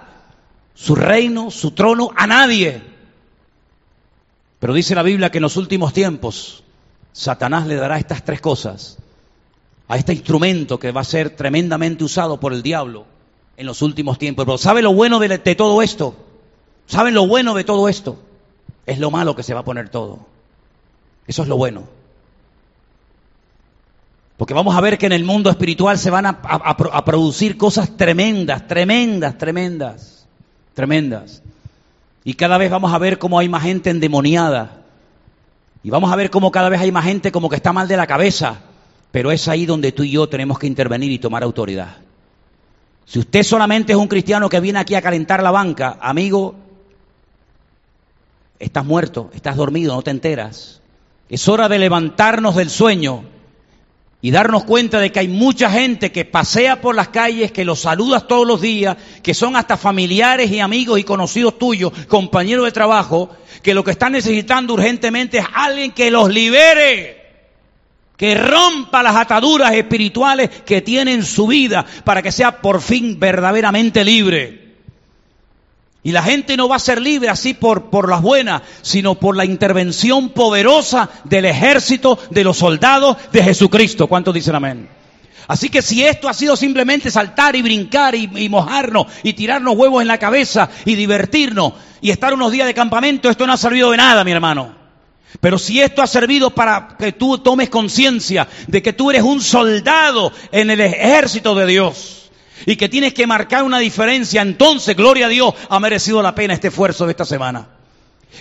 [0.75, 2.83] su reino, su trono a nadie.
[4.61, 6.63] Pero dice la Biblia que en los últimos tiempos
[7.13, 8.99] Satanás le dará estas tres cosas
[9.89, 13.07] a este instrumento que va a ser tremendamente usado por el diablo
[13.57, 14.45] en los últimos tiempos.
[14.45, 16.15] Pero ¿sabe lo bueno de, de todo esto?
[16.87, 18.19] ¿Saben lo bueno de todo esto?
[18.87, 20.21] Es lo malo que se va a poner todo.
[21.27, 21.85] Eso es lo bueno.
[24.41, 28.67] Porque vamos a ver que en el mundo espiritual se van a, producir cosas tremendas,
[28.67, 30.27] tremendas, tremendas,
[30.73, 31.43] tremendas.
[32.25, 34.83] Y cada vez vamos a ver cómo hay más gente endemoniada.
[35.83, 37.97] Y vamos a ver cómo cada vez hay más gente como que está mal de
[37.97, 38.61] la cabeza.
[39.11, 41.97] Pero es ahí donde tú y yo tenemos que intervenir y tomar autoridad.
[43.07, 46.55] Si usted solamente es un cristiano que viene aquí a calentar la banca, amigo,
[48.59, 50.81] estás muerto, estás dormido, no te enteras.
[51.29, 53.25] Es hora de levantarnos del sueño
[54.23, 57.81] y darnos cuenta de que hay mucha gente que pasea por las calles, que los
[57.81, 62.73] saludas todos los días, que son hasta familiares y amigos y conocidos tuyos, compañeros de
[62.73, 63.31] trabajo,
[63.63, 67.21] que lo que están necesitando urgentemente es alguien que los libere,
[68.17, 73.19] que rompa las ataduras espirituales que tiene en su vida para que sea por fin
[73.19, 74.60] verdaderamente libre.
[76.03, 79.37] Y la gente no va a ser libre así por, por las buenas, sino por
[79.37, 84.07] la intervención poderosa del ejército de los soldados de Jesucristo.
[84.07, 84.89] ¿Cuántos dicen amén?
[85.47, 89.77] Así que si esto ha sido simplemente saltar y brincar y, y, mojarnos y tirarnos
[89.77, 93.57] huevos en la cabeza y divertirnos y estar unos días de campamento, esto no ha
[93.57, 94.77] servido de nada, mi hermano.
[95.41, 99.41] Pero si esto ha servido para que tú tomes conciencia de que tú eres un
[99.41, 102.20] soldado en el ejército de Dios,
[102.67, 106.55] y que tienes que marcar una diferencia, entonces, gloria a Dios, ha merecido la pena
[106.55, 107.69] este esfuerzo de esta semana.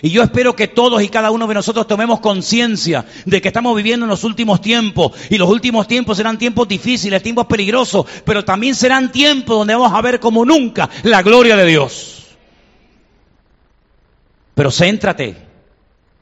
[0.02, 3.76] Y yo espero que todos y cada uno de nosotros tomemos conciencia de que estamos
[3.76, 5.14] viviendo en los últimos tiempos.
[5.30, 9.92] Y los últimos tiempos serán tiempos difíciles, tiempos peligrosos, pero también serán tiempos donde vamos
[9.94, 12.28] a ver como nunca la gloria de Dios.
[14.54, 15.36] Pero céntrate,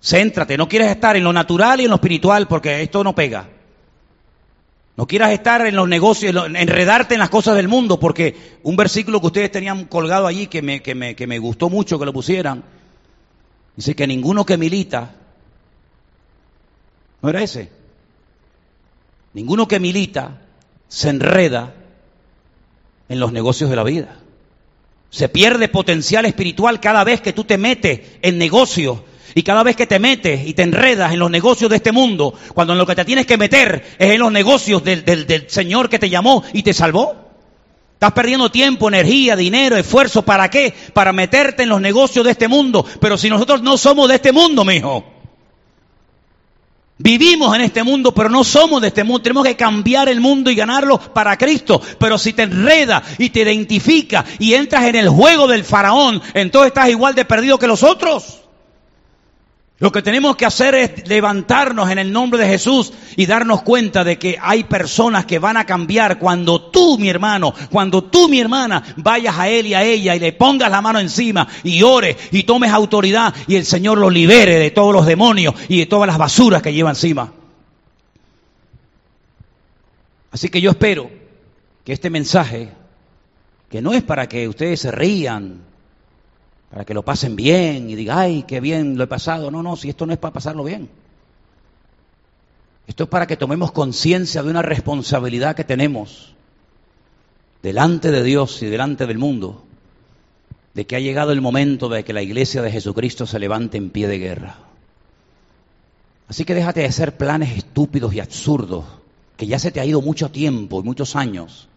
[0.02, 3.48] céntrate, no quieres estar en lo natural y en lo espiritual porque esto no pega.
[4.98, 9.22] No quieras estar en los negocios, enredarte en las cosas del mundo, porque un versículo
[9.22, 12.12] que ustedes tenían colgado allí que me, que me, que me gustó mucho que lo
[12.12, 12.64] pusieran,
[13.76, 15.14] dice que ninguno que milita,
[17.22, 17.70] ¿no era ese?
[19.34, 20.41] Ninguno que milita
[20.88, 21.76] se enreda
[23.08, 24.18] en los negocios de la vida.
[25.12, 29.02] Se pierde potencial espiritual cada vez que tú te metes en negocios
[29.36, 32.34] y cada vez que te metes y te enredas en los negocios de este mundo,
[32.53, 35.89] cuando en lo que te tienes que meter es en los negocios del, del, Señor
[35.89, 37.28] que te llamó y te salvó,
[37.93, 40.21] Estás perdiendo tiempo, energía, dinero, esfuerzo.
[40.21, 40.71] ¿Para qué?
[40.93, 42.86] Para meterte en los negocios de este mundo.
[43.01, 45.03] Pero si nosotros no somos de este mundo, mijo.
[46.99, 49.23] Vivimos en este mundo, pero no somos de este mundo.
[49.23, 51.82] Tenemos que cambiar el mundo y ganarlo para Cristo.
[51.99, 56.67] Pero si te enreda y te identifica y entras en el juego del faraón, entonces
[56.67, 58.41] estás igual de perdido que los otros.
[59.80, 64.03] Lo que tenemos que hacer es levantarnos en el nombre de Jesús y darnos cuenta
[64.03, 68.39] de que hay personas que van a cambiar cuando tú, mi hermano, cuando tú, mi
[68.39, 72.17] hermana, vayas a él y a ella y le pongas la mano encima y ores
[72.32, 76.07] y tomes autoridad y el Señor lo libere de todos los demonios y de todas
[76.07, 77.32] las basuras que lleva encima.
[80.32, 81.11] Así que yo espero
[81.84, 82.71] que este mensaje,
[83.69, 85.61] que no es para que ustedes se rían,
[86.70, 89.51] para que lo pasen bien y digan, ay, qué bien lo he pasado.
[89.51, 90.89] No, no, si esto no es para pasarlo bien.
[92.88, 96.34] Esto es para que tomemos conciencia de una responsabilidad que tenemos
[97.61, 99.63] delante de Dios y delante del mundo,
[100.74, 103.89] de que ha llegado el momento de que la iglesia de Jesucristo se levante en
[103.89, 104.57] pie de guerra.
[106.28, 108.86] Así que déjate de hacer planes estúpidos y absurdos,
[109.38, 111.68] que ya se te ha ido mucho tiempo y muchos años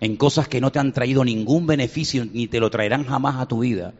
[0.00, 3.46] en cosas que no te han traído ningún beneficio ni te lo traerán jamás a
[3.46, 3.94] tu vida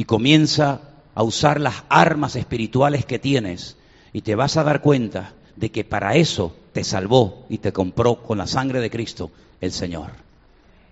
[0.00, 0.80] y comienza
[1.14, 3.76] a usar las armas espirituales que tienes
[4.14, 8.22] y te vas a dar cuenta de que para eso te salvó y te compró
[8.22, 9.30] con la sangre de Cristo
[9.60, 10.12] el Señor.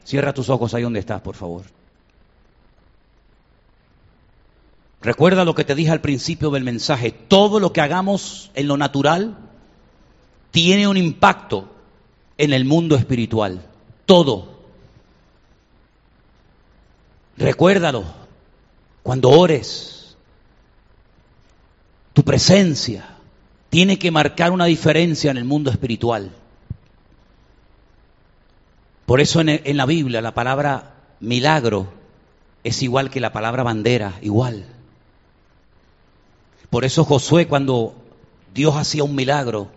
[0.05, 1.63] Cierra tus ojos ahí donde estás, por favor.
[5.01, 7.11] Recuerda lo que te dije al principio del mensaje.
[7.11, 9.39] Todo lo que hagamos en lo natural
[10.51, 11.67] tiene un impacto
[12.37, 13.63] en el mundo espiritual.
[14.05, 14.59] Todo.
[17.39, 18.28] Recuérdalo.
[19.09, 20.19] Cuando ores,
[22.13, 23.09] tu presencia
[23.71, 26.31] tiene que marcar una diferencia en el mundo espiritual.
[29.07, 31.91] Por eso en, la Biblia la palabra milagro
[32.65, 34.67] es igual que la palabra bandera, igual.
[36.69, 37.95] Por eso Josué cuando
[38.53, 39.71] Dios hacía un milagro,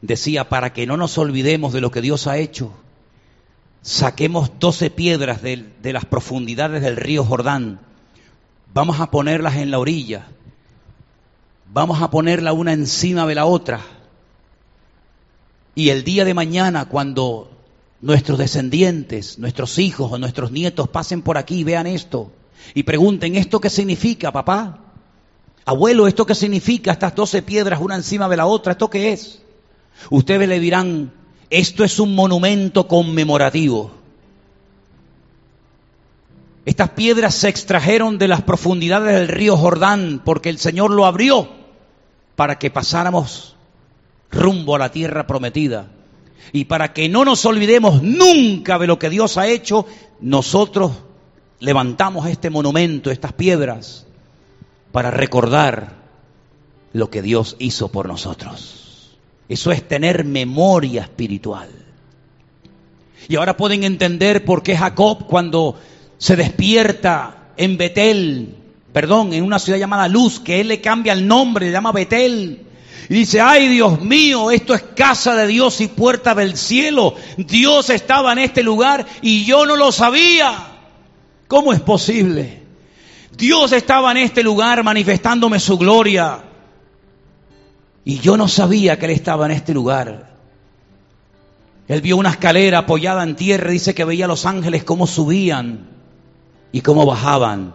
[0.00, 2.72] decía, para que no nos olvidemos de lo que Dios ha hecho,
[3.80, 7.91] saquemos doce piedras de las profundidades del río Jordán
[8.74, 10.26] Vamos a ponerlas en la orilla.
[11.72, 13.80] Vamos a ponerla una encima de la otra.
[15.74, 17.50] Y el día de mañana, cuando
[18.00, 22.32] nuestros descendientes, nuestros hijos o nuestros nietos pasen por aquí y vean esto
[22.74, 24.80] y pregunten, ¿esto qué significa, papá?
[25.64, 26.92] Abuelo, ¿esto qué significa?
[26.92, 29.42] Estas doce piedras una encima de la otra, ¿esto qué es?
[30.10, 31.12] Ustedes le dirán,
[31.50, 34.01] esto es un monumento conmemorativo.
[36.64, 41.48] Estas piedras se extrajeron de las profundidades del río Jordán porque el Señor lo abrió
[42.36, 43.56] para que pasáramos
[44.30, 45.88] rumbo a la tierra prometida.
[46.52, 49.86] Y para que no nos olvidemos nunca de lo que Dios ha hecho,
[50.20, 50.92] nosotros
[51.60, 54.06] levantamos este monumento, estas piedras,
[54.90, 55.96] para recordar
[56.92, 59.16] lo que Dios hizo por nosotros.
[59.48, 61.68] Eso es tener memoria espiritual.
[63.28, 65.76] Y ahora pueden entender por qué Jacob cuando
[66.22, 68.54] se despierta en Betel,
[68.92, 72.64] perdón, en una ciudad llamada Luz, que él le cambia el nombre, le llama Betel.
[73.08, 77.16] Y dice, ay Dios mío, esto es casa de Dios y puerta del cielo.
[77.36, 80.54] Dios estaba en este lugar y yo no lo sabía.
[81.48, 82.62] ¿Cómo es posible?
[83.36, 86.44] Dios estaba en este lugar manifestándome su gloria.
[88.04, 90.36] Y yo no sabía que Él estaba en este lugar.
[91.88, 95.90] Él vio una escalera apoyada en tierra, dice que veía a los ángeles cómo subían
[96.72, 97.74] y cómo bajaban.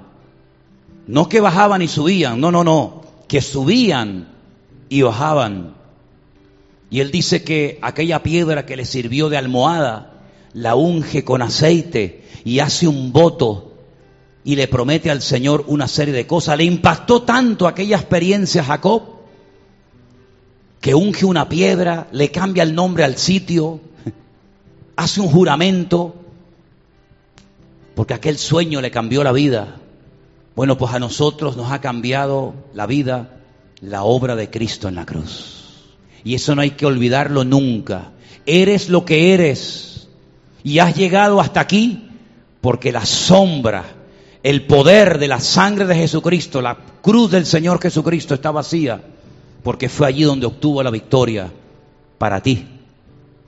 [1.05, 4.27] No que bajaban y subían, no, no, no, que subían
[4.89, 5.75] y bajaban.
[6.89, 10.13] Y él dice que aquella piedra que le sirvió de almohada,
[10.53, 13.73] la unge con aceite y hace un voto
[14.43, 16.57] y le promete al Señor una serie de cosas.
[16.57, 19.03] Le impactó tanto aquella experiencia a Jacob
[20.81, 23.81] que unge una piedra, le cambia el nombre al sitio,
[24.95, 26.15] hace un juramento,
[27.97, 29.77] porque aquel sueño le cambió la vida.
[30.55, 33.39] Bueno, pues a nosotros nos ha cambiado la vida
[33.81, 35.95] la obra de Cristo en la cruz.
[36.23, 38.11] Y eso no hay que olvidarlo nunca.
[38.45, 40.09] Eres lo que eres
[40.63, 42.07] y has llegado hasta aquí
[42.61, 43.83] porque la sombra,
[44.43, 49.01] el poder de la sangre de Jesucristo, la cruz del Señor Jesucristo está vacía
[49.63, 51.51] porque fue allí donde obtuvo la victoria
[52.19, 52.63] para ti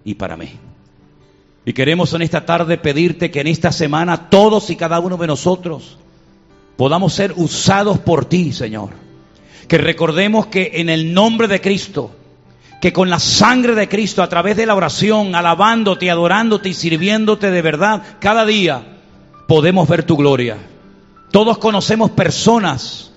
[0.04, 0.69] y para mí.
[1.66, 5.28] Y queremos en esta tarde pedirte que en esta semana todos y cada uno de
[5.28, 5.98] nosotros
[6.78, 8.92] podamos ser usados por ti, Señor.
[9.68, 12.12] Que recordemos que en el nombre de Cristo,
[12.82, 17.52] que con la sangre de Cristo, a través de la oración, alabándote, adorándote y sirviéndote
[17.52, 19.00] de verdad, cada día
[19.48, 20.58] podemos ver tu gloria.
[21.32, 23.12] Todos conocemos personas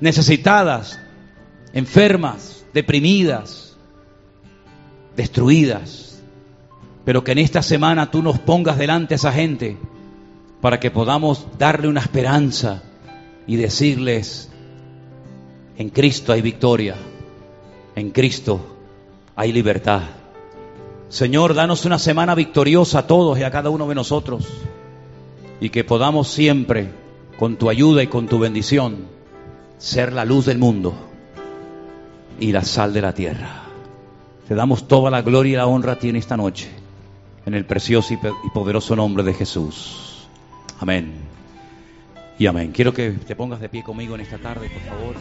[0.00, 0.98] necesitadas,
[1.74, 3.76] enfermas, deprimidas,
[5.14, 6.13] destruidas
[7.04, 9.76] pero que en esta semana tú nos pongas delante a esa gente
[10.60, 12.82] para que podamos darle una esperanza
[13.46, 14.50] y decirles,
[15.76, 16.96] en Cristo hay victoria,
[17.94, 18.60] en Cristo
[19.36, 20.02] hay libertad.
[21.10, 24.48] Señor, danos una semana victoriosa a todos y a cada uno de nosotros
[25.60, 26.88] y que podamos siempre,
[27.38, 29.06] con tu ayuda y con tu bendición,
[29.76, 30.94] ser la luz del mundo
[32.40, 33.64] y la sal de la tierra.
[34.48, 36.83] Te damos toda la gloria y la honra a ti en esta noche
[37.46, 40.28] en el precioso y poderoso nombre de Jesús.
[40.80, 41.12] Amén.
[42.38, 42.72] Y amén.
[42.72, 45.14] Quiero que te pongas de pie conmigo en esta tarde, por favor.